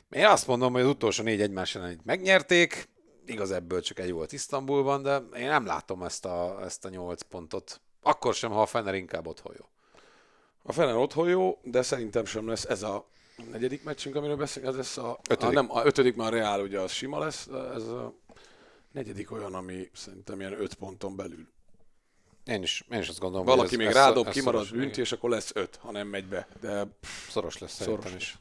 Én 0.10 0.26
azt 0.26 0.48
mondom, 0.48 0.74
hogy 0.74 0.82
az 0.82 0.88
utolsó 0.88 1.24
négy 1.24 1.41
egymás 1.41 1.76
ellen 1.76 2.00
megnyerték, 2.04 2.89
igaz 3.26 3.52
ebből 3.52 3.82
csak 3.82 4.00
egy 4.00 4.12
volt 4.12 4.32
Isztambulban, 4.32 5.02
de 5.02 5.17
én 5.17 5.48
nem 5.48 5.65
látom 5.65 6.04
ezt 6.04 6.26
a, 6.26 6.63
ezt 6.63 6.86
a 6.86 6.89
nyolc 6.89 7.21
pontot. 7.21 7.82
Akkor 8.02 8.34
sem, 8.34 8.52
ha 8.52 8.62
a 8.62 8.65
Fener 8.65 8.95
inkább 8.95 9.28
otthon 9.28 9.54
jó. 9.58 9.65
A 10.63 10.71
Fener 10.71 10.95
otthon 10.95 11.30
jó, 11.30 11.60
de 11.63 11.82
szerintem 11.82 12.26
sem 12.26 12.48
lesz 12.48 12.65
ez 12.65 12.84
a 12.84 13.08
negyedik 13.52 13.84
meccsünk, 13.84 14.15
amiről 14.15 14.36
beszélünk, 14.36 14.71
ez 14.71 14.78
lesz 14.78 14.98
a, 14.98 15.19
ötödik. 15.30 15.58
a, 15.58 15.62
nem, 15.62 15.71
a 15.71 15.86
ötödik, 15.86 16.15
mert 16.15 16.32
a 16.32 16.36
Real 16.36 16.62
ugye 16.62 16.80
az 16.80 16.91
sima 16.91 17.19
lesz, 17.19 17.48
ez 17.48 17.84
a 17.84 18.13
negyedik 18.91 19.32
olyan, 19.32 19.54
ami 19.54 19.89
szerintem 19.93 20.39
ilyen 20.39 20.62
öt 20.62 20.74
ponton 20.74 21.15
belül. 21.15 21.48
Én 22.45 22.63
is, 22.63 22.86
én 22.91 22.99
is 22.99 23.10
azt 23.10 23.19
gondolom, 23.19 23.45
Valaki 23.45 23.69
hogy 23.69 23.77
még 23.77 23.88
ez, 23.88 23.93
rádob, 23.93 24.27
ez 24.27 24.34
kimarad 24.34 24.71
bünti, 24.71 25.01
és 25.01 25.12
akkor 25.12 25.29
lesz 25.29 25.51
öt, 25.53 25.79
ha 25.81 25.91
nem 25.91 26.08
megy 26.08 26.25
be. 26.27 26.47
De 26.62 26.88
szoros 27.29 27.58
lesz 27.58 27.73
szoros 27.73 28.03
szerintem 28.03 28.15
is. 28.17 28.38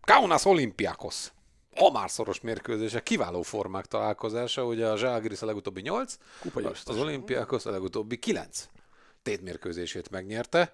Kaunas 0.00 0.44
Olympiakos. 0.44 1.32
Ha 1.76 1.90
már 1.90 2.10
szoros 2.10 2.40
mérkőzése, 2.40 3.02
kiváló 3.02 3.42
formák 3.42 3.86
találkozása, 3.86 4.64
ugye 4.64 4.86
a 4.86 4.96
Zságiris 4.96 5.42
a 5.42 5.46
legutóbbi 5.46 5.80
8, 5.80 6.16
az 6.84 6.98
Olympiakos 6.98 7.66
a 7.66 7.70
legutóbbi 7.70 8.18
9 8.18 8.68
tétmérkőzését 9.22 10.10
megnyerte. 10.10 10.72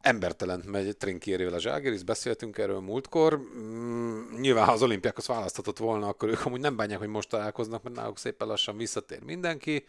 Embertelen 0.00 0.62
megy 0.66 0.96
Trinkierivel 0.96 1.54
a 1.54 1.58
Zságiris, 1.58 2.02
beszéltünk 2.02 2.58
erről 2.58 2.80
múltkor. 2.80 3.38
Mm, 3.38 4.40
nyilván, 4.40 4.64
ha 4.64 4.72
az 4.72 4.82
olimpiákhoz 4.82 5.26
választhatott 5.26 5.78
volna, 5.78 6.08
akkor 6.08 6.28
ők 6.28 6.46
amúgy 6.46 6.60
nem 6.60 6.76
bánják, 6.76 6.98
hogy 6.98 7.08
most 7.08 7.28
találkoznak, 7.28 7.82
mert 7.82 7.96
náluk 7.96 8.18
szépen 8.18 8.48
lassan 8.48 8.76
visszatér 8.76 9.22
mindenki. 9.22 9.84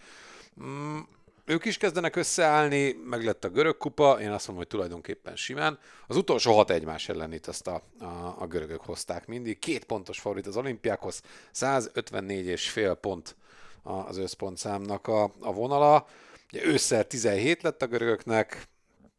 Mm, 0.64 1.00
ők 1.46 1.66
is 1.66 1.78
kezdenek 1.78 2.16
összeállni, 2.16 2.92
meg 2.92 3.24
lett 3.24 3.44
a 3.44 3.50
görög 3.50 3.78
kupa, 3.78 4.20
én 4.22 4.32
azt 4.32 4.48
mondom, 4.48 4.56
hogy 4.56 4.68
tulajdonképpen 4.68 5.36
simán. 5.36 5.80
Az 6.08 6.16
utolsó 6.16 6.56
hat 6.56 6.70
egymás 6.70 7.10
ellen 7.10 7.34
itt 7.34 7.48
azt 7.48 7.68
a, 7.68 7.82
a, 8.00 8.36
a 8.40 8.48
görögök 8.48 8.82
hozták 8.82 9.28
mindig. 9.28 9.60
Két 9.60 9.84
pontos 9.84 10.20
favorit 10.20 10.48
az 10.48 10.58
olimpiákhoz, 10.58 11.22
154 11.52 12.46
és 12.46 12.70
fél 12.70 12.94
pont 12.94 13.36
az 13.84 14.18
összpontszámnak 14.18 15.08
a, 15.08 15.24
a 15.24 15.54
vonala. 15.54 16.08
Ugye 16.54 16.66
ősszel 16.66 17.08
17 17.08 17.62
lett 17.62 17.82
a 17.82 17.88
görögöknek, 17.88 18.68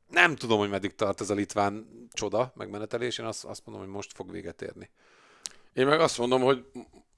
nem 0.09 0.37
tudom, 0.37 0.59
hogy 0.59 0.71
meddig 0.71 0.95
tart 0.95 1.21
ez 1.21 1.31
a 1.31 1.35
litván 1.35 1.87
csoda 2.13 2.53
megmenetelés, 2.55 3.19
én 3.19 3.27
azt, 3.27 3.45
azt 3.45 3.63
mondom, 3.65 3.85
hogy 3.85 3.95
most 3.95 4.13
fog 4.15 4.31
véget 4.31 4.63
érni. 4.63 4.91
Én 5.73 5.87
meg 5.87 6.01
azt 6.01 6.19
mondom, 6.19 6.43
hogy 6.43 6.65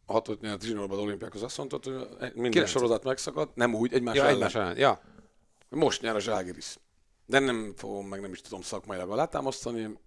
hatot 0.09 0.41
nyert 0.41 0.63
Zsinórban 0.63 0.99
az 0.99 1.05
olimpiákhoz 1.05 1.43
azt 1.43 1.57
mondtad, 1.57 1.85
hogy 1.85 2.09
minden 2.35 2.51
Kilenc. 2.51 2.71
sorozat 2.71 3.05
megszakadt, 3.05 3.57
nem 3.57 3.75
úgy, 3.75 3.93
egymás 3.95 4.15
Ja, 4.15 4.23
ellen. 4.23 4.35
egymás 4.35 4.55
ellen. 4.55 4.77
Ja, 4.77 5.01
Most 5.69 6.03
nyer 6.03 6.17
a 6.17 6.21
Zságiris. 6.21 6.79
De 7.27 7.39
nem 7.39 7.73
fogom, 7.77 8.07
meg 8.07 8.21
nem 8.21 8.33
is 8.33 8.41
tudom 8.41 8.61
szakmailag 8.63 9.11
alátámasztani. 9.11 9.99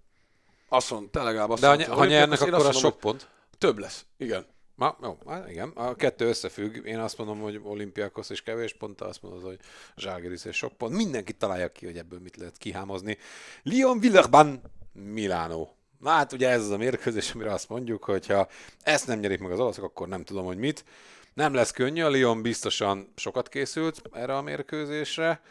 Azt 0.70 0.90
mondom, 0.92 1.10
te 1.10 1.24
legalább 1.24 1.50
azt 1.50 1.62
de 1.62 1.76
ny- 1.76 1.86
ha 1.86 2.06
nyernek, 2.06 2.42
olimpiákhoz, 2.42 2.42
akkor 2.42 2.54
az 2.54 2.64
mondom, 2.64 2.82
sok 2.82 3.00
pont. 3.00 3.30
Több 3.58 3.78
lesz, 3.78 4.06
igen. 4.18 4.46
Ma, 4.76 4.98
jó, 5.02 5.18
hát 5.28 5.50
igen, 5.50 5.70
a 5.70 5.96
kettő 5.96 6.28
összefügg. 6.28 6.86
Én 6.86 7.00
azt 7.00 7.18
mondom, 7.18 7.40
hogy 7.40 7.60
olimpiákos 7.64 8.30
és 8.30 8.42
kevés 8.42 8.74
pont, 8.74 9.02
azt 9.02 9.22
mondod, 9.22 9.44
hogy 9.44 9.60
Zságiris 9.96 10.46
és 10.46 10.56
sok 10.56 10.74
pont. 10.74 10.94
Mindenki 10.96 11.34
találja 11.34 11.72
ki, 11.72 11.86
hogy 11.86 11.98
ebből 11.98 12.20
mit 12.20 12.38
lehet 12.38 12.58
kihámozni. 12.58 13.18
Lyon 13.64 14.00
Villeurbanne, 14.00 14.60
Milano. 14.94 15.68
Na 16.02 16.10
hát 16.10 16.34
ugye 16.34 16.50
ez 16.50 16.62
az 16.62 16.70
a 16.70 16.78
mérkőzés, 16.78 17.32
amire 17.32 17.52
azt 17.54 17.70
mondjuk, 17.70 18.04
hogy 18.04 18.28
ha 18.28 18.48
ezt 18.84 19.08
nem 19.08 19.20
nyerik 19.20 19.40
meg 19.40 19.52
az 19.52 19.60
olaszok, 19.60 19.84
akkor 19.84 20.08
nem 20.08 20.24
tudom, 20.24 20.46
hogy 20.46 20.58
mit. 20.58 20.86
Nem 21.34 21.54
lesz 21.54 21.72
könnyű, 21.72 22.04
a 22.04 22.10
Lyon 22.10 22.42
biztosan 22.42 23.14
sokat 23.16 23.50
készült 23.50 24.02
erre 24.12 24.38
a 24.38 24.42
mérkőzésre, 24.42 25.42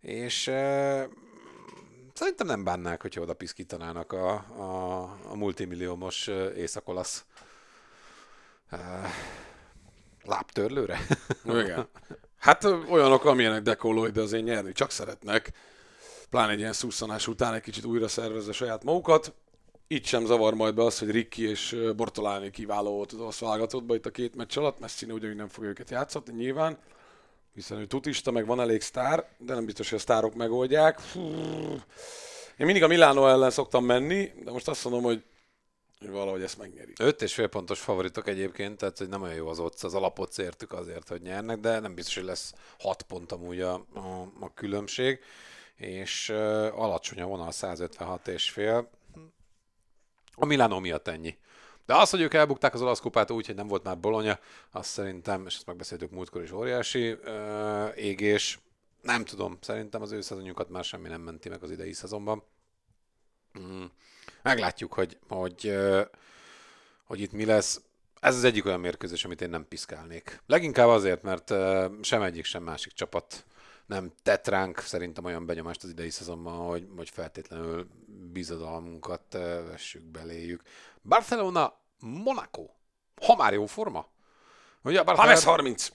és 0.00 0.48
e, 0.48 1.08
szerintem 2.14 2.46
nem 2.46 2.64
bánnák, 2.64 3.02
hogyha 3.02 3.20
oda 3.20 3.34
piszkítanának 3.34 4.12
a, 4.12 4.30
a, 4.34 5.02
a 5.30 5.34
multimilliómos 5.34 6.28
e, 6.28 6.52
északolasz 6.52 7.24
e, 8.70 8.78
lábtörlőre. 10.24 10.98
Igen. 11.44 11.88
Hát 12.38 12.64
olyanok, 12.64 13.24
amilyenek 13.24 13.62
dekolói, 13.62 14.10
de 14.10 14.20
azért 14.20 14.44
nyerni 14.44 14.72
csak 14.72 14.90
szeretnek. 14.90 15.52
Pláne 16.30 16.52
egy 16.52 16.58
ilyen 16.58 16.72
szusszanás 16.72 17.26
után 17.26 17.54
egy 17.54 17.62
kicsit 17.62 17.84
újra 17.84 18.08
szervezze 18.08 18.52
saját 18.52 18.84
magukat. 18.84 19.32
Itt 19.90 20.04
sem 20.04 20.26
zavar 20.26 20.54
majd 20.54 20.74
be 20.74 20.84
az, 20.84 20.98
hogy 20.98 21.10
Ricky 21.10 21.48
és 21.48 21.72
ö, 21.72 21.94
Bortolani 21.94 22.50
kiváló 22.50 22.90
volt 22.90 23.12
az 23.12 23.20
olasz 23.20 23.38
válogatottban 23.38 23.96
itt 23.96 24.06
a 24.06 24.10
két 24.10 24.34
meccs 24.34 24.58
alatt. 24.58 24.78
Messina 24.78 25.14
ugyanúgy 25.14 25.36
nem 25.36 25.48
fogja 25.48 25.70
őket 25.70 25.90
játszatni 25.90 26.32
nyilván, 26.34 26.78
hiszen 27.54 27.78
ő 27.78 27.86
tutista, 27.86 28.30
meg 28.30 28.46
van 28.46 28.60
elég 28.60 28.80
sztár, 28.80 29.28
de 29.38 29.54
nem 29.54 29.64
biztos, 29.64 29.90
hogy 29.90 29.98
a 29.98 30.00
sztárok 30.00 30.34
megoldják. 30.34 31.00
Én 32.56 32.66
mindig 32.66 32.82
a 32.82 32.86
Milánó 32.86 33.26
ellen 33.26 33.50
szoktam 33.50 33.84
menni, 33.84 34.32
de 34.44 34.50
most 34.50 34.68
azt 34.68 34.84
mondom, 34.84 35.02
hogy 35.02 35.22
hogy 35.98 36.10
valahogy 36.10 36.42
ezt 36.42 36.58
megnyeri. 36.58 36.92
5 36.98 37.22
és 37.22 37.34
fél 37.34 37.46
pontos 37.46 37.80
favoritok 37.80 38.28
egyébként, 38.28 38.78
tehát 38.78 38.98
hogy 38.98 39.08
nem 39.08 39.22
olyan 39.22 39.34
jó 39.34 39.48
az 39.48 39.58
ott, 39.58 39.82
az 39.82 39.94
alapot 39.94 40.38
értük 40.38 40.72
azért, 40.72 41.08
hogy 41.08 41.22
nyernek, 41.22 41.58
de 41.58 41.80
nem 41.80 41.94
biztos, 41.94 42.14
hogy 42.14 42.24
lesz 42.24 42.54
6 42.78 43.02
pont 43.02 43.32
amúgy 43.32 43.60
a, 43.60 43.74
a, 43.74 44.28
a 44.40 44.54
különbség, 44.54 45.20
és 45.76 46.28
uh, 46.28 46.36
alacsony 46.80 47.20
a 47.20 47.26
vonal 47.26 47.52
156 47.52 48.28
és 48.28 48.50
fél. 48.50 48.90
A 50.38 50.44
Milano 50.44 50.80
miatt 50.80 51.08
ennyi. 51.08 51.38
De 51.86 51.94
az, 51.94 52.10
hogy 52.10 52.20
ők 52.20 52.34
elbukták 52.34 52.74
az 52.74 52.82
olasz 52.82 53.00
kupát 53.00 53.30
úgy, 53.30 53.46
hogy 53.46 53.54
nem 53.54 53.66
volt 53.66 53.84
már 53.84 53.98
Bologna, 53.98 54.38
azt 54.70 54.90
szerintem, 54.90 55.46
és 55.46 55.54
ezt 55.54 55.66
megbeszéltük 55.66 56.10
múltkor 56.10 56.42
is 56.42 56.52
óriási 56.52 57.12
uh, 57.12 57.92
égés. 57.96 58.58
Nem 59.02 59.24
tudom, 59.24 59.58
szerintem 59.60 60.02
az 60.02 60.12
ő 60.12 60.20
szezonjukat 60.20 60.68
már 60.68 60.84
semmi 60.84 61.08
nem 61.08 61.20
menti 61.20 61.48
meg 61.48 61.62
az 61.62 61.70
idei 61.70 61.92
szezonban. 61.92 62.42
Mm. 63.58 63.84
Meglátjuk, 64.42 64.92
hogy, 64.92 65.18
hogy, 65.28 65.66
ö, 65.66 66.02
hogy 67.04 67.20
itt 67.20 67.32
mi 67.32 67.44
lesz. 67.44 67.80
Ez 68.20 68.36
az 68.36 68.44
egyik 68.44 68.64
olyan 68.64 68.80
mérkőzés, 68.80 69.24
amit 69.24 69.40
én 69.40 69.50
nem 69.50 69.68
piszkálnék. 69.68 70.42
Leginkább 70.46 70.88
azért, 70.88 71.22
mert 71.22 71.50
ö, 71.50 71.86
sem 72.02 72.22
egyik, 72.22 72.44
sem 72.44 72.62
másik 72.62 72.92
csapat 72.92 73.44
nem 73.88 74.12
tett 74.22 74.46
ránk 74.46 74.78
szerintem 74.78 75.24
olyan 75.24 75.46
benyomást 75.46 75.82
az 75.84 75.90
idei 75.90 76.10
szezonban, 76.10 76.66
hogy, 76.66 76.88
hogy 76.96 77.10
feltétlenül 77.10 77.88
bizodalmunkat 78.32 79.34
ö, 79.34 79.64
vessük 79.66 80.02
beléjük. 80.02 80.62
Barcelona, 81.02 81.74
Monaco. 82.00 82.66
Ha 83.26 83.36
már 83.36 83.52
jó 83.52 83.66
forma? 83.66 84.06
Ugye 84.82 84.96
a 84.96 84.98
Ha 84.98 85.04
Barcelona, 85.04 85.32
lesz 85.32 85.44
30, 85.44 85.90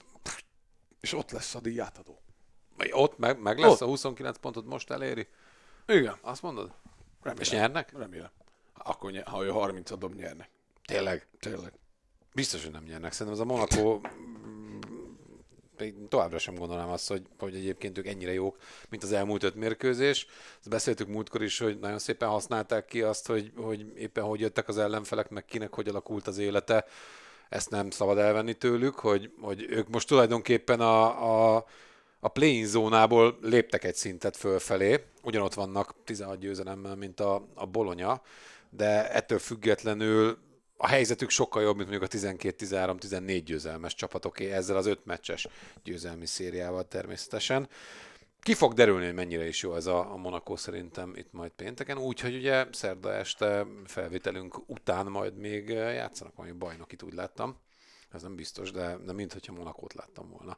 és 1.00 1.12
ott 1.12 1.30
lesz 1.30 1.54
a 1.54 1.60
díjátadó. 1.60 2.22
ott 2.92 3.18
meg, 3.18 3.40
meg 3.40 3.58
lesz 3.58 3.70
Ott. 3.70 3.80
a 3.80 3.86
29 3.86 4.38
pontot 4.38 4.64
most 4.66 4.90
eléri? 4.90 5.28
Igen. 5.86 6.16
Azt 6.20 6.42
mondod? 6.42 6.72
Remélem. 7.22 7.42
És 7.42 7.50
nyernek? 7.50 7.92
Remélem. 7.98 8.30
Akkor, 8.74 9.10
nye- 9.10 9.26
ha 9.28 9.44
ő 9.44 9.48
30 9.50 9.98
dob, 9.98 10.14
nyernek. 10.14 10.50
Tényleg? 10.84 11.26
Tényleg. 11.40 11.72
Biztos, 12.34 12.62
hogy 12.62 12.72
nem 12.72 12.82
nyernek. 12.84 13.12
Szerintem 13.12 13.42
ez 13.42 13.48
a 13.48 13.54
Monaco 13.54 14.00
még 15.78 15.94
továbbra 16.08 16.38
sem 16.38 16.54
gondolnám 16.54 16.88
azt, 16.88 17.08
hogy, 17.08 17.22
hogy 17.38 17.54
egyébként 17.54 17.98
ők 17.98 18.06
ennyire 18.06 18.32
jók, 18.32 18.56
mint 18.88 19.02
az 19.02 19.12
elmúlt 19.12 19.42
öt 19.42 19.54
mérkőzés. 19.54 20.26
Ezt 20.58 20.68
beszéltük 20.68 21.08
múltkor 21.08 21.42
is, 21.42 21.58
hogy 21.58 21.78
nagyon 21.78 21.98
szépen 21.98 22.28
használták 22.28 22.84
ki 22.84 23.02
azt, 23.02 23.26
hogy, 23.26 23.52
hogy 23.56 23.92
éppen 23.96 24.24
hogy 24.24 24.40
jöttek 24.40 24.68
az 24.68 24.78
ellenfelek, 24.78 25.28
meg 25.28 25.44
kinek 25.44 25.74
hogy 25.74 25.88
alakult 25.88 26.26
az 26.26 26.38
élete. 26.38 26.84
Ezt 27.48 27.70
nem 27.70 27.90
szabad 27.90 28.18
elvenni 28.18 28.54
tőlük, 28.54 28.94
hogy, 28.94 29.30
hogy 29.40 29.66
ők 29.68 29.88
most 29.88 30.08
tulajdonképpen 30.08 30.80
a, 30.80 31.56
a, 31.56 31.64
a 32.20 32.28
play-in 32.28 32.66
zónából 32.66 33.38
léptek 33.42 33.84
egy 33.84 33.94
szintet 33.94 34.36
fölfelé, 34.36 35.04
ugyanott 35.22 35.54
vannak 35.54 35.94
16 36.04 36.38
győzelemmel, 36.38 36.96
mint 36.96 37.20
a, 37.20 37.46
a 37.54 37.66
Bolonya, 37.66 38.22
de 38.70 39.10
ettől 39.12 39.38
függetlenül 39.38 40.38
a 40.76 40.86
helyzetük 40.86 41.30
sokkal 41.30 41.62
jobb, 41.62 41.76
mint 41.76 41.88
mondjuk 41.88 42.12
a 42.12 42.16
12-13-14 42.16 43.42
győzelmes 43.44 43.94
csapatoké, 43.94 44.50
ezzel 44.50 44.76
az 44.76 44.86
öt 44.86 45.04
meccses 45.04 45.46
győzelmi 45.82 46.26
szériával 46.26 46.88
természetesen. 46.88 47.68
Ki 48.40 48.54
fog 48.54 48.72
derülni, 48.72 49.04
hogy 49.04 49.14
mennyire 49.14 49.46
is 49.46 49.62
jó 49.62 49.74
ez 49.74 49.86
a, 49.86 50.12
a 50.12 50.16
Monaco 50.16 50.56
szerintem 50.56 51.12
itt 51.16 51.32
majd 51.32 51.50
pénteken, 51.50 51.98
úgyhogy 51.98 52.34
ugye 52.34 52.66
szerda 52.72 53.14
este 53.14 53.66
felvételünk 53.84 54.68
után 54.68 55.06
majd 55.06 55.36
még 55.36 55.70
eh, 55.70 55.94
játszanak 55.94 56.36
valami 56.36 56.54
bajnokit, 56.56 57.02
úgy 57.02 57.14
láttam. 57.14 57.56
Ez 58.12 58.22
nem 58.22 58.34
biztos, 58.34 58.70
de, 58.70 58.96
de 59.04 59.12
mintha 59.12 59.52
Monakót 59.52 59.94
láttam 59.94 60.30
volna. 60.30 60.56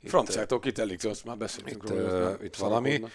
Itt, 0.00 0.08
Franciától 0.10 0.58
kitelik, 0.58 1.04
azt 1.04 1.24
már 1.24 1.36
beszéltünk 1.36 1.82
itt, 1.82 1.88
róla. 1.88 2.30
nem 2.30 2.44
itt 2.44 2.56
valami. 2.56 2.88
szarakodnak. 2.88 3.10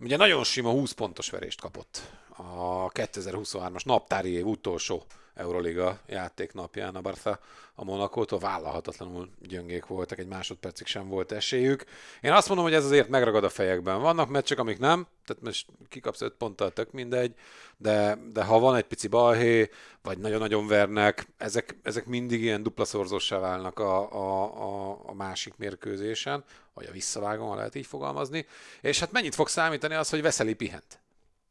Ugye 0.00 0.16
nagyon 0.16 0.44
sima 0.44 0.70
20 0.70 0.92
pontos 0.92 1.30
verést 1.30 1.60
kapott 1.60 2.02
a 2.36 2.88
2023-as 2.88 3.84
naptári 3.84 4.30
év 4.30 4.46
utolsó 4.46 5.04
Euroliga 5.34 6.00
játéknapján 6.06 6.94
a 6.94 7.00
Barca 7.00 7.38
a 7.74 7.84
Monakótól 7.84 8.38
vállalhatatlanul 8.38 9.28
gyöngék 9.38 9.86
voltak, 9.86 10.18
egy 10.18 10.26
másodpercig 10.26 10.86
sem 10.86 11.08
volt 11.08 11.32
esélyük. 11.32 11.84
Én 12.20 12.32
azt 12.32 12.48
mondom, 12.48 12.66
hogy 12.66 12.74
ez 12.74 12.84
azért 12.84 13.08
megragad 13.08 13.44
a 13.44 13.48
fejekben. 13.48 14.00
Vannak 14.00 14.28
meccsek, 14.28 14.58
amik 14.58 14.78
nem, 14.78 15.06
tehát 15.24 15.42
most 15.42 15.66
kikapsz 15.88 16.20
5 16.20 16.32
ponttal, 16.32 16.72
tök 16.72 16.92
mindegy, 16.92 17.34
de, 17.76 18.18
de 18.32 18.44
ha 18.44 18.58
van 18.58 18.76
egy 18.76 18.84
pici 18.84 19.08
balhé, 19.08 19.70
vagy 20.02 20.18
nagyon-nagyon 20.18 20.66
vernek, 20.66 21.26
ezek, 21.36 21.78
ezek 21.82 22.06
mindig 22.06 22.42
ilyen 22.42 22.62
dupla 22.62 22.84
szorzósá 22.84 23.38
válnak 23.38 23.78
a, 23.78 24.12
a, 24.12 24.42
a, 24.62 25.00
a 25.06 25.14
másik 25.14 25.56
mérkőzésen, 25.56 26.44
vagy 26.74 26.86
a 26.86 26.92
visszavágón, 26.92 27.48
ha 27.48 27.54
lehet 27.54 27.74
így 27.74 27.86
fogalmazni. 27.86 28.46
És 28.80 29.00
hát 29.00 29.12
mennyit 29.12 29.34
fog 29.34 29.48
számítani 29.48 29.94
az, 29.94 30.10
hogy 30.10 30.22
Veszeli 30.22 30.54
pihent? 30.54 31.00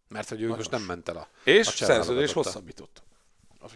Mert 0.07 0.29
hogy 0.29 0.41
ő 0.41 0.47
most 0.47 0.71
nem 0.71 0.81
ment 0.81 1.09
el 1.09 1.17
a 1.17 1.27
És 1.43 1.67
a 1.67 1.71
szerződés 1.71 2.33
hosszabbított. 2.33 3.03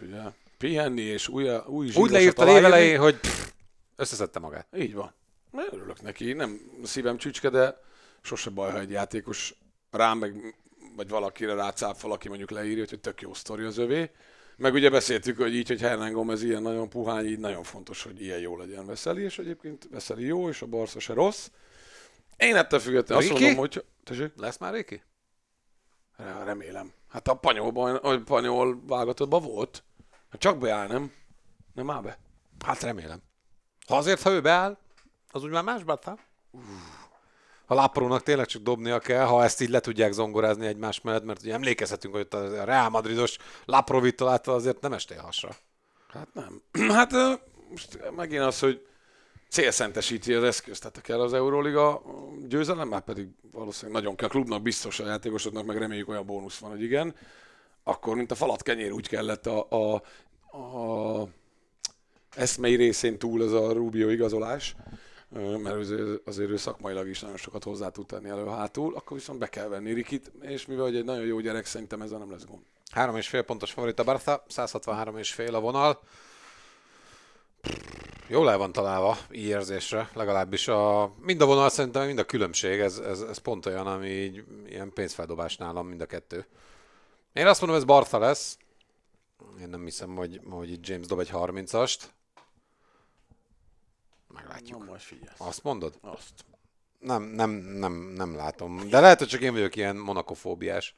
Ugye 0.02 0.20
pihenni 0.58 1.02
és 1.02 1.28
új, 1.28 1.48
új 1.66 1.90
Úgy 1.94 2.10
leírta 2.10 2.48
évelején, 2.48 2.98
hogy 2.98 3.20
pff, 3.20 3.50
összeszedte 3.96 4.38
magát. 4.38 4.66
Így 4.76 4.94
van. 4.94 5.14
Örülök 5.70 6.02
neki. 6.02 6.32
Nem 6.32 6.60
szívem 6.82 7.16
csücske, 7.16 7.50
de 7.50 7.80
sose 8.20 8.50
baj, 8.50 8.70
ha 8.70 8.78
egy 8.78 8.90
játékos 8.90 9.54
rám 9.90 10.18
meg, 10.18 10.56
vagy 10.96 11.08
valakire 11.08 11.54
rácápfal, 11.54 12.12
aki 12.12 12.28
mondjuk 12.28 12.50
leírja, 12.50 12.84
hogy 12.88 13.00
tök 13.00 13.20
jó 13.20 13.34
sztori 13.34 13.64
az 13.64 13.78
övé. 13.78 14.10
Meg 14.56 14.74
ugye 14.74 14.90
beszéltük, 14.90 15.36
hogy 15.36 15.54
így, 15.54 15.68
hogy 15.68 15.80
Hernán 15.80 16.12
Gomez 16.12 16.42
ilyen 16.42 16.62
nagyon 16.62 16.88
puhány, 16.88 17.26
így 17.26 17.38
nagyon 17.38 17.62
fontos, 17.62 18.02
hogy 18.02 18.22
ilyen 18.22 18.38
jó 18.38 18.56
legyen 18.56 18.86
Veszeli, 18.86 19.22
és 19.22 19.38
egyébként 19.38 19.88
Veszeli 19.90 20.24
jó, 20.24 20.48
és 20.48 20.62
a 20.62 20.66
Barca 20.66 21.00
se 21.00 21.12
rossz. 21.12 21.50
Én 22.36 22.56
ettől 22.56 22.80
függetlenül 22.80 23.24
azt 23.24 23.32
mondom, 23.32 23.56
hogy... 23.56 23.84
Tessék? 24.04 24.32
Lesz 24.36 24.58
már 24.58 24.72
Réki? 24.72 25.02
Remélem. 26.44 26.92
Hát 27.14 27.28
a 27.28 27.34
panyolban, 27.34 27.96
a 27.96 28.22
panyol 28.24 28.80
válogatottban 28.86 29.42
volt. 29.42 29.84
Hát 30.30 30.40
csak 30.40 30.58
beáll, 30.58 30.86
nem? 30.86 31.12
Nem 31.74 31.90
áll 31.90 32.00
be. 32.00 32.18
Hát 32.64 32.80
remélem. 32.80 33.22
Ha 33.86 33.96
azért, 33.96 34.22
ha 34.22 34.30
ő 34.30 34.40
beáll, 34.40 34.78
az 35.30 35.44
úgy 35.44 35.50
már 35.50 35.62
más 35.62 35.82
Barca. 35.82 36.18
Ha 37.66 37.74
Láprónak 37.74 38.22
tényleg 38.22 38.46
csak 38.46 38.62
dobnia 38.62 38.98
kell, 38.98 39.24
ha 39.24 39.44
ezt 39.44 39.60
így 39.60 39.68
le 39.68 39.80
tudják 39.80 40.12
zongorázni 40.12 40.66
egymás 40.66 41.00
mellett, 41.00 41.24
mert 41.24 41.42
ugye 41.42 41.52
emlékezhetünk, 41.52 42.14
hogy 42.14 42.22
ott 42.22 42.34
a 42.34 42.64
Real 42.64 42.88
Madridos 42.88 43.36
látva 43.64 44.54
azért 44.54 44.80
nem 44.80 44.92
estél 44.92 45.20
hasra. 45.20 45.50
Hát 46.08 46.28
nem. 46.32 46.62
Hát 46.96 47.12
most 47.70 48.10
megint 48.16 48.42
az, 48.42 48.58
hogy 48.58 48.86
célszentesíti 49.54 50.34
az 50.34 50.42
eszközt, 50.42 50.80
tehát 50.80 51.00
kell 51.00 51.20
az 51.20 51.32
Euróliga 51.32 52.02
győzelem, 52.48 52.88
már 52.88 53.00
pedig 53.00 53.28
valószínűleg 53.52 54.02
nagyon 54.02 54.16
kell 54.16 54.28
a 54.28 54.30
klubnak, 54.30 54.62
biztos 54.62 55.00
a 55.00 55.06
játékosoknak, 55.06 55.64
meg 55.64 55.78
reméljük 55.78 56.08
olyan 56.08 56.26
bónusz 56.26 56.58
van, 56.58 56.70
hogy 56.70 56.82
igen, 56.82 57.14
akkor, 57.82 58.16
mint 58.16 58.30
a 58.30 58.34
falat 58.34 58.62
kenyér, 58.62 58.92
úgy 58.92 59.08
kellett 59.08 59.46
a, 59.46 59.66
a, 59.70 59.94
a 60.56 61.28
eszmei 62.36 62.74
részén 62.74 63.18
túl 63.18 63.42
az 63.42 63.52
a 63.52 63.72
Rubio 63.72 64.08
igazolás, 64.08 64.76
mert 65.62 65.76
azért, 66.24 66.50
ő 66.50 66.56
szakmailag 66.56 67.08
is 67.08 67.20
nagyon 67.20 67.36
sokat 67.36 67.64
hozzá 67.64 67.88
tud 67.88 68.06
tenni 68.06 68.28
elő 68.28 68.46
hátul, 68.46 68.94
akkor 68.96 69.16
viszont 69.16 69.38
be 69.38 69.48
kell 69.48 69.68
venni 69.68 69.92
Rikit, 69.92 70.32
és 70.40 70.66
mivel 70.66 70.86
egy 70.86 71.04
nagyon 71.04 71.26
jó 71.26 71.40
gyerek, 71.40 71.66
szerintem 71.66 72.02
ezzel 72.02 72.18
nem 72.18 72.30
lesz 72.30 72.44
gond. 72.44 72.62
Három 72.90 73.16
és 73.16 73.28
fél 73.28 73.42
pontos 73.42 73.72
favorit 73.72 73.98
a 73.98 74.04
Barca, 74.04 74.44
163 74.48 75.18
és 75.18 75.32
fél 75.32 75.54
a 75.54 75.60
vonal. 75.60 76.00
Jól 78.26 78.50
el 78.50 78.58
van 78.58 78.72
találva, 78.72 79.18
így 79.30 79.44
érzésre, 79.44 80.10
legalábbis 80.14 80.68
a, 80.68 81.12
mind 81.20 81.40
a 81.40 81.46
vonal 81.46 81.68
szerintem, 81.68 82.06
mind 82.06 82.18
a 82.18 82.24
különbség, 82.24 82.80
ez, 82.80 82.98
ez, 82.98 83.20
ez 83.20 83.38
pont 83.38 83.66
olyan, 83.66 83.86
ami 83.86 84.08
így, 84.08 84.44
ilyen 84.66 84.92
pénzfeldobás 84.92 85.56
nálam 85.56 85.86
mind 85.86 86.00
a 86.00 86.06
kettő. 86.06 86.46
Én 87.32 87.46
azt 87.46 87.60
mondom, 87.60 87.78
ez 87.78 87.84
Barca 87.84 88.18
lesz. 88.18 88.58
Én 89.60 89.68
nem 89.68 89.84
hiszem, 89.84 90.16
hogy, 90.16 90.40
hogy 90.50 90.70
itt 90.70 90.86
James 90.86 91.06
dob 91.06 91.18
egy 91.18 91.30
30-ast. 91.32 92.02
Meglátjuk. 94.34 94.78
Na, 94.78 94.84
majd 94.84 95.00
figyelsz. 95.00 95.40
Azt 95.40 95.62
mondod? 95.62 95.98
Azt. 96.00 96.44
Nem, 96.98 97.22
nem, 97.22 97.50
nem, 97.50 97.92
nem 97.92 98.34
látom. 98.34 98.88
De 98.88 99.00
lehet, 99.00 99.18
hogy 99.18 99.28
csak 99.28 99.40
én 99.40 99.52
vagyok 99.52 99.76
ilyen 99.76 99.96
monakofóbiás. 99.96 100.96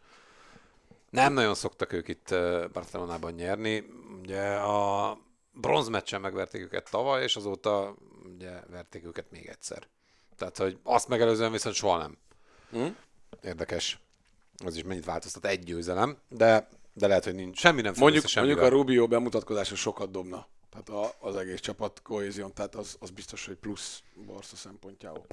Nem 1.11 1.33
nagyon 1.33 1.55
szoktak 1.55 1.93
ők 1.93 2.09
itt 2.09 2.31
eh, 2.31 2.69
Barcelonában 2.69 3.33
nyerni. 3.33 3.85
Ugye 4.23 4.55
a 4.55 5.19
bronz 5.61 5.88
meccsen 5.88 6.21
megverték 6.21 6.62
őket 6.62 6.90
tavaly, 6.90 7.23
és 7.23 7.37
azóta 7.37 7.95
ugye 8.35 8.61
verték 8.71 9.05
őket 9.05 9.31
még 9.31 9.47
egyszer. 9.47 9.88
Tehát, 10.37 10.57
hogy 10.57 10.79
azt 10.83 11.09
megelőzően 11.09 11.53
viszont 11.53 11.75
soha 11.75 11.99
nem. 11.99 12.19
Hm? 12.71 12.87
Érdekes. 13.42 13.99
Az 14.64 14.77
is 14.77 14.83
mennyit 14.83 15.05
változtat 15.05 15.47
egy 15.47 15.64
győzelem, 15.64 16.19
de, 16.29 16.69
de 16.92 17.07
lehet, 17.07 17.25
hogy 17.25 17.35
nincs. 17.35 17.59
Semmi 17.59 17.81
nem 17.81 17.95
Mondjuk, 17.97 18.35
mondjuk 18.35 18.61
a. 18.61 18.69
Rubio 18.69 19.07
bemutatkozása 19.07 19.75
sokat 19.75 20.11
dobna. 20.11 20.47
Tehát 20.71 20.88
a, 20.88 21.27
az 21.27 21.37
egész 21.37 21.61
csapat 21.61 22.03
kohézión, 22.03 22.55
tehát 22.55 22.75
az, 22.75 22.97
az 23.01 23.11
biztos, 23.11 23.47
hogy 23.47 23.57
plusz 23.57 24.03
Barca 24.27 24.57
szempontjából. 24.57 25.27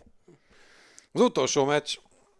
Az 1.11 1.21
utolsó 1.21 1.65
meccs, 1.65 1.97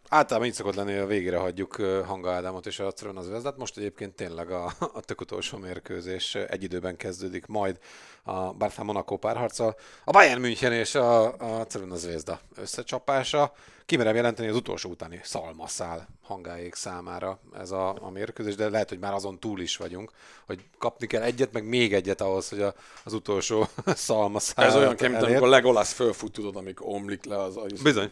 általában 0.08 0.48
így 0.48 0.54
szokott 0.54 0.74
lenni, 0.74 0.92
hogy 0.92 1.00
a 1.00 1.06
végére 1.06 1.36
hagyjuk 1.36 1.74
Hanga 2.06 2.32
Ádámot 2.32 2.66
és 2.66 2.78
a 2.78 2.92
Cervena 2.92 3.20
az 3.20 3.28
Vezdát. 3.28 3.56
Most 3.56 3.76
egyébként 3.76 4.14
tényleg 4.14 4.50
a, 4.50 4.72
a 4.78 5.00
tök 5.00 5.20
utolsó 5.20 5.58
mérkőzés 5.58 6.34
egy 6.34 6.62
időben 6.62 6.96
kezdődik 6.96 7.46
majd 7.46 7.78
a 8.22 8.52
Barca 8.52 8.84
Monaco 8.84 9.16
párharca. 9.16 9.74
A 10.04 10.10
Bayern 10.10 10.40
München 10.40 10.72
és 10.72 10.94
a, 10.94 11.36
a 11.58 11.66
Cervena 11.66 11.96
Zvezda 11.96 12.40
összecsapása. 12.56 13.52
Kimerem 13.86 14.14
jelenteni 14.14 14.48
az 14.48 14.56
utolsó 14.56 14.90
utáni 14.90 15.20
szalmaszál 15.22 16.08
hangáék 16.22 16.74
számára 16.74 17.38
ez 17.54 17.70
a, 17.70 17.96
a 18.00 18.10
mérkőzés, 18.10 18.54
de 18.54 18.68
lehet, 18.68 18.88
hogy 18.88 18.98
már 18.98 19.12
azon 19.12 19.38
túl 19.38 19.60
is 19.60 19.76
vagyunk, 19.76 20.12
hogy 20.46 20.64
kapni 20.78 21.06
kell 21.06 21.22
egyet, 21.22 21.52
meg 21.52 21.64
még 21.64 21.94
egyet 21.94 22.20
ahhoz, 22.20 22.48
hogy 22.48 22.60
a, 22.60 22.74
az 23.04 23.12
utolsó 23.12 23.66
szalmaszál 23.86 24.66
Ez 24.66 24.76
olyan 24.76 24.96
kemény, 24.96 25.22
amikor 25.22 25.48
Legolas 25.48 25.92
fölfut, 25.92 26.32
tudod, 26.32 26.56
amikor 26.56 26.86
omlik 26.88 27.24
le 27.24 27.42
az 27.42 27.56
az 27.56 27.82
Bizony. 27.82 28.10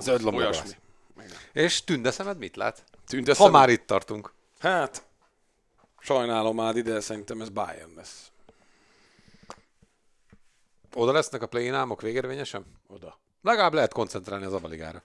Zöld 0.00 0.22
lombok 0.22 0.40
Olyasmi. 0.40 0.70
És 1.52 1.84
tünde 1.84 2.10
szemed 2.10 2.38
mit 2.38 2.56
lát? 2.56 2.84
Tünte 3.06 3.34
Ha 3.36 3.50
már 3.50 3.68
itt 3.68 3.86
tartunk. 3.86 4.32
Hát, 4.58 5.06
sajnálom 5.98 6.60
Ádi, 6.60 6.80
de 6.80 7.00
szerintem 7.00 7.40
ez 7.40 7.48
Bayern 7.48 7.94
lesz. 7.96 8.30
Oda 10.94 11.12
lesznek 11.12 11.42
a 11.42 11.46
play 11.46 11.68
álmok 11.68 12.00
végérvényesen? 12.00 12.64
Oda. 12.86 13.18
Legalább 13.42 13.72
lehet 13.72 13.92
koncentrálni 13.92 14.44
az 14.44 14.52
abaligára. 14.52 15.02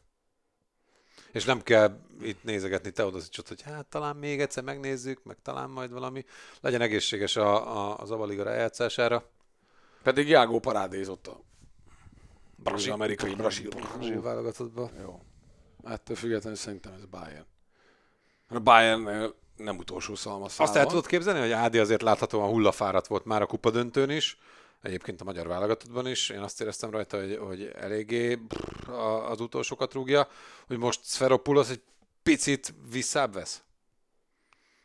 és 1.31 1.45
nem 1.45 1.61
kell 1.61 1.99
itt 2.21 2.43
nézegetni 2.43 2.91
Teodosicot, 2.91 3.47
hogy 3.47 3.61
hát 3.61 3.85
talán 3.85 4.15
még 4.15 4.41
egyszer 4.41 4.63
megnézzük, 4.63 5.23
meg 5.23 5.37
talán 5.41 5.69
majd 5.69 5.91
valami. 5.91 6.25
Legyen 6.61 6.81
egészséges 6.81 7.35
a, 7.35 7.77
a, 7.77 7.97
az 7.99 8.11
Avaliga 8.11 8.43
rájátszására. 8.43 9.29
Pedig 10.03 10.27
Jágó 10.27 10.59
parádézott 10.59 11.27
a 11.27 11.39
Brasil, 12.69 12.91
amerikai 12.91 13.35
Brasil. 13.35 13.69
Brasil 13.69 14.21
válogatottba. 14.21 14.89
Jó. 15.01 15.19
Ettől 15.83 16.15
függetlenül 16.15 16.57
szerintem 16.57 16.93
ez 16.93 17.05
Bayern. 17.05 17.45
A 18.49 18.59
Bayern 18.59 19.33
nem 19.55 19.77
utolsó 19.77 20.15
szalmaszál 20.15 20.65
Azt 20.67 20.75
el 20.75 20.85
tudod 20.85 21.05
képzelni, 21.05 21.39
hogy 21.39 21.51
Ádi 21.51 21.77
azért 21.77 22.01
láthatóan 22.01 22.49
hullafáradt 22.49 23.07
volt 23.07 23.25
már 23.25 23.41
a 23.41 23.45
kupa 23.45 23.69
döntőn 23.69 24.09
is, 24.09 24.37
egyébként 24.81 25.21
a 25.21 25.23
magyar 25.23 25.47
válogatottban 25.47 26.07
is. 26.07 26.29
Én 26.29 26.39
azt 26.39 26.61
éreztem 26.61 26.89
rajta, 26.89 27.17
hogy, 27.19 27.37
hogy 27.37 27.71
eléggé 27.75 28.35
brrr, 28.35 28.89
a- 28.89 29.29
az 29.29 29.39
utolsókat 29.39 29.93
rúgja, 29.93 30.27
hogy 30.67 30.77
most 30.77 30.99
Sferopoulos 31.03 31.69
egy 31.69 31.81
picit 32.23 32.73
visszább 32.91 33.33
vesz. 33.33 33.61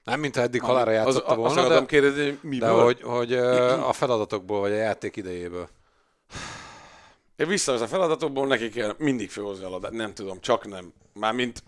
Nem, 0.04 0.20
mintha 0.20 0.42
eddig 0.42 0.62
halára 0.62 0.90
játszotta 0.90 1.26
az, 1.26 1.36
volna, 1.36 1.60
azt 1.60 1.68
de, 1.80 1.86
kérdezni, 1.86 2.24
hogy 2.24 2.32
de 2.34 2.48
miből? 2.48 2.84
hogy, 2.84 3.02
hogy 3.02 3.32
a 3.90 3.92
feladatokból, 3.92 4.60
vagy 4.60 4.72
a 4.72 4.76
játék 4.76 5.16
idejéből. 5.16 5.68
Én 7.40 7.48
visszavesz 7.48 7.80
a 7.80 7.86
feladatokból, 7.86 8.46
neki 8.46 8.68
kell 8.68 8.94
mindig 8.98 9.30
fölhozni 9.30 9.64
a 9.64 9.68
labdát. 9.68 9.92
Nem 9.92 10.14
tudom, 10.14 10.40
csak 10.40 10.66
nem. 10.66 10.92
Mármint 11.12 11.62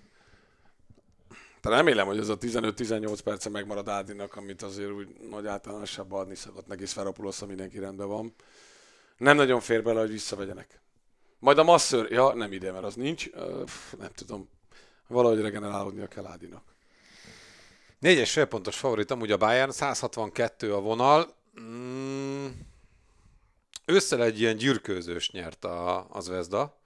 de 1.62 1.68
remélem, 1.68 2.06
hogy 2.06 2.18
ez 2.18 2.28
a 2.28 2.38
15-18 2.38 3.18
perce 3.24 3.48
megmarad 3.48 3.88
Ádinak, 3.88 4.36
amit 4.36 4.62
azért 4.62 4.90
úgy 4.90 5.08
nagy 5.30 5.46
általánosságban 5.46 6.20
adni 6.20 6.34
szokott 6.34 6.66
neki 6.66 6.86
Sferopulosz, 6.86 7.40
ha 7.40 7.46
mindenki 7.46 7.78
rendben 7.78 8.08
van. 8.08 8.34
Nem 9.16 9.36
nagyon 9.36 9.60
fér 9.60 9.82
bele, 9.82 10.00
hogy 10.00 10.10
visszavegyenek. 10.10 10.80
Majd 11.38 11.58
a 11.58 11.62
masször, 11.62 12.10
ja 12.10 12.34
nem 12.34 12.52
ide, 12.52 12.72
mert 12.72 12.84
az 12.84 12.94
nincs, 12.94 13.28
Ö, 13.32 13.62
pff, 13.64 13.92
nem 13.98 14.10
tudom. 14.14 14.48
Valahogy 15.06 15.40
regenerálódnia 15.40 16.06
kell 16.06 16.26
Ádinak. 16.26 16.64
Négyes 17.98 18.32
félpontos 18.32 18.76
favorit 18.76 19.10
amúgy 19.10 19.32
a 19.32 19.36
Bayern, 19.36 19.70
162 19.70 20.74
a 20.74 20.80
vonal. 20.80 21.34
Mm, 21.60 22.31
ősszel 23.92 24.22
egy 24.22 24.40
ilyen 24.40 24.56
gyűrkőzős 24.56 25.30
nyert 25.30 25.64
a, 25.64 26.06
az 26.10 26.28
Vezda. 26.28 26.80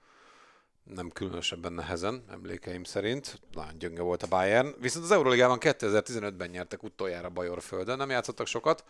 Nem 0.83 1.09
különösebben 1.09 1.73
nehezen, 1.73 2.23
emlékeim 2.29 2.83
szerint. 2.83 3.41
Nagyon 3.51 3.77
gyönge 3.77 4.01
volt 4.01 4.23
a 4.23 4.27
Bayern. 4.27 4.75
Viszont 4.79 5.05
az 5.05 5.11
Euroligában 5.11 5.57
2015-ben 5.61 6.49
nyertek 6.49 6.83
utoljára 6.83 7.29
Bajorföldön. 7.29 7.97
Nem 7.97 8.09
játszottak 8.09 8.47
sokat 8.47 8.83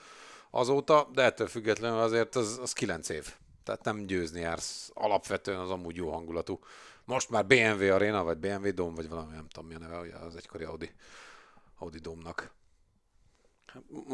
azóta, 0.52 1.10
de 1.14 1.24
ettől 1.24 1.48
függetlenül 1.48 2.00
azért 2.00 2.36
az, 2.36 2.60
az 2.62 2.74
9 2.74 3.10
év. 3.10 3.34
Tehát 3.64 3.84
nem 3.84 4.06
győzni 4.06 4.40
jársz. 4.40 4.92
Alapvetően 4.94 5.60
az 5.60 5.70
amúgy 5.70 5.96
jó 5.96 6.12
hangulatú. 6.12 6.60
Most 7.06 7.30
már 7.30 7.46
BMW 7.46 7.94
Arena, 7.94 8.24
vagy 8.24 8.38
BMW 8.38 8.74
Dome, 8.74 8.96
vagy 8.96 9.10
valami, 9.10 9.34
nem 9.34 9.48
tudom 9.48 9.70
mi 9.70 9.76
a 9.76 9.80
neve, 9.80 10.00
ugye 10.00 10.16
az 10.16 10.36
egykori 10.36 10.64
Audi, 10.64 10.92
Audi 11.78 12.00
Dome-nak. 12.00 12.52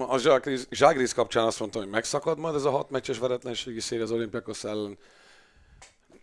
A 0.07 0.17
Zságris, 0.17 0.61
Zságris 0.69 1.13
kapcsán 1.13 1.45
azt 1.45 1.59
mondtam, 1.59 1.81
hogy 1.81 1.91
megszakad 1.91 2.37
majd 2.37 2.55
ez 2.55 2.63
a 2.63 2.69
hat 2.69 2.89
meccses 2.89 3.17
veretlenségi 3.17 3.79
széria 3.79 4.03
az 4.03 4.11
Olimpiakos 4.11 4.63
ellen. 4.63 4.97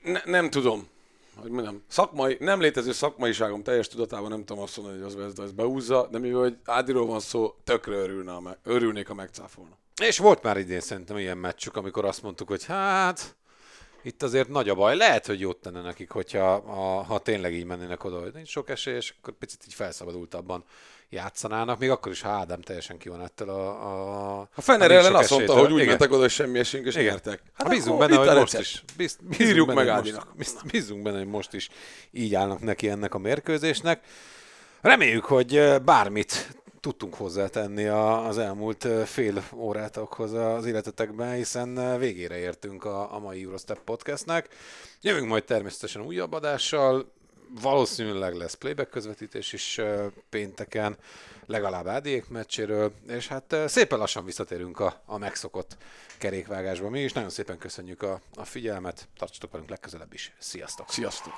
Ne, 0.03 0.21
nem 0.25 0.51
tudom. 0.51 0.89
Hogy 1.37 1.51
mondjam, 1.51 1.83
szakmai, 1.89 2.37
nem 2.41 2.61
létező 2.61 2.93
szakmaiságom 2.93 3.63
teljes 3.63 3.89
tudatában 3.89 4.31
nem 4.31 4.45
tudom 4.45 4.63
azt 4.63 4.77
mondani, 4.77 4.99
hogy 4.99 5.07
az 5.07 5.15
Vezda 5.15 5.43
ezt 5.43 5.55
beúzza, 5.55 6.09
de 6.11 6.19
mivel 6.19 6.41
hogy 6.41 6.57
Ádiról 6.65 7.07
van 7.07 7.21
szó, 7.21 7.55
tökre 7.65 7.95
örülne, 7.95 8.33
a 8.33 8.41
me- 8.41 8.59
örülnék, 8.65 9.07
ha 9.07 9.15
megcáfolna. 9.15 9.79
És 10.03 10.19
volt 10.19 10.43
már 10.43 10.57
idén 10.57 10.81
szerintem 10.81 11.19
ilyen 11.19 11.39
meccsük, 11.39 11.77
amikor 11.77 12.05
azt 12.05 12.23
mondtuk, 12.23 12.49
hogy 12.49 12.65
hát 12.65 13.37
itt 14.03 14.23
azért 14.23 14.49
nagy 14.49 14.69
a 14.69 14.75
baj. 14.75 14.97
Lehet, 14.97 15.27
hogy 15.27 15.41
jót 15.41 15.57
tenne 15.57 15.81
nekik, 15.81 16.11
hogyha 16.11 16.53
a, 16.53 17.03
ha 17.03 17.19
tényleg 17.19 17.55
így 17.55 17.65
mennének 17.65 18.05
oda, 18.05 18.21
hogy 18.21 18.33
nincs 18.33 18.49
sok 18.49 18.69
esély, 18.69 18.95
és 18.95 19.15
akkor 19.19 19.35
picit 19.35 19.63
így 19.67 19.75
felszabadultabban 19.75 20.65
játszanának, 21.11 21.79
még 21.79 21.91
akkor 21.91 22.13
is, 22.13 22.21
ha 22.21 22.29
Ádám 22.29 22.61
teljesen 22.61 22.99
ki 22.99 23.09
van 23.09 23.23
ettől 23.23 23.49
a... 23.51 23.69
a 24.39 24.49
A 24.55 24.61
Fener 24.61 24.91
ellen 24.91 25.15
azt 25.15 25.31
mondta, 25.31 25.59
hogy 25.59 25.71
úgy 25.73 25.77
Igen. 25.77 25.87
mentek 25.89 26.11
oda, 26.11 26.21
hogy 26.21 26.31
semmi 26.31 26.59
esélyünk, 26.59 26.89
és 26.89 26.95
Igen. 26.95 27.07
nyertek. 27.07 27.43
Hát 27.55 27.69
bízunk 27.69 27.99
benne, 27.99 28.17
hogy 28.17 28.37
most 28.37 28.59
is. 28.59 28.85
Biz, 28.97 29.17
bízunk 29.39 29.67
benne, 29.67 29.75
meg 29.81 29.89
Ádinak. 29.89 30.29
Most, 30.37 30.67
bízunk 30.71 31.03
benne, 31.03 31.19
hogy 31.19 31.27
most 31.27 31.53
is 31.55 31.69
így 32.11 32.35
állnak 32.35 32.61
neki 32.61 32.89
ennek 32.89 33.15
a 33.15 33.19
mérkőzésnek. 33.19 34.05
Reméljük, 34.81 35.25
hogy 35.25 35.81
bármit 35.85 36.59
tudtunk 36.81 37.15
hozzátenni 37.15 37.87
a- 37.87 38.27
az 38.27 38.39
elmúlt 38.39 38.87
fél 39.05 39.45
órátokhoz 39.55 40.33
az 40.33 40.67
életetekben, 40.67 41.35
hiszen 41.35 41.99
végére 41.99 42.39
értünk 42.39 42.85
a, 42.85 43.15
a 43.15 43.19
mai 43.19 43.43
Eurostep 43.43 43.79
podcastnek. 43.85 44.49
Jövünk 45.01 45.29
majd 45.29 45.45
természetesen 45.45 46.03
újabb 46.03 46.33
adással, 46.33 47.13
valószínűleg 47.61 48.35
lesz 48.35 48.55
playback 48.55 48.91
közvetítés 48.91 49.53
is 49.53 49.81
pénteken, 50.29 50.97
legalább 51.47 51.87
Ádiék 51.87 52.29
meccséről, 52.29 52.93
és 53.09 53.29
hát 53.29 53.57
szépen 53.67 53.99
lassan 53.99 54.25
visszatérünk 54.25 54.81
a, 54.81 55.03
a 55.07 55.19
megszokott 55.19 55.77
kerékvágásba 56.19 56.89
mi 56.89 57.01
is. 57.01 57.13
Nagyon 57.13 57.31
szépen 57.31 57.59
köszönjük 57.59 58.03
a, 58.03 58.21
a 58.35 58.45
figyelmet, 58.45 59.09
tartsatok 59.17 59.53
velünk 59.53 59.71
legközelebb 59.71 60.13
is. 60.13 60.33
Sziasztok! 60.39 60.91
Sziasztok! 60.91 61.33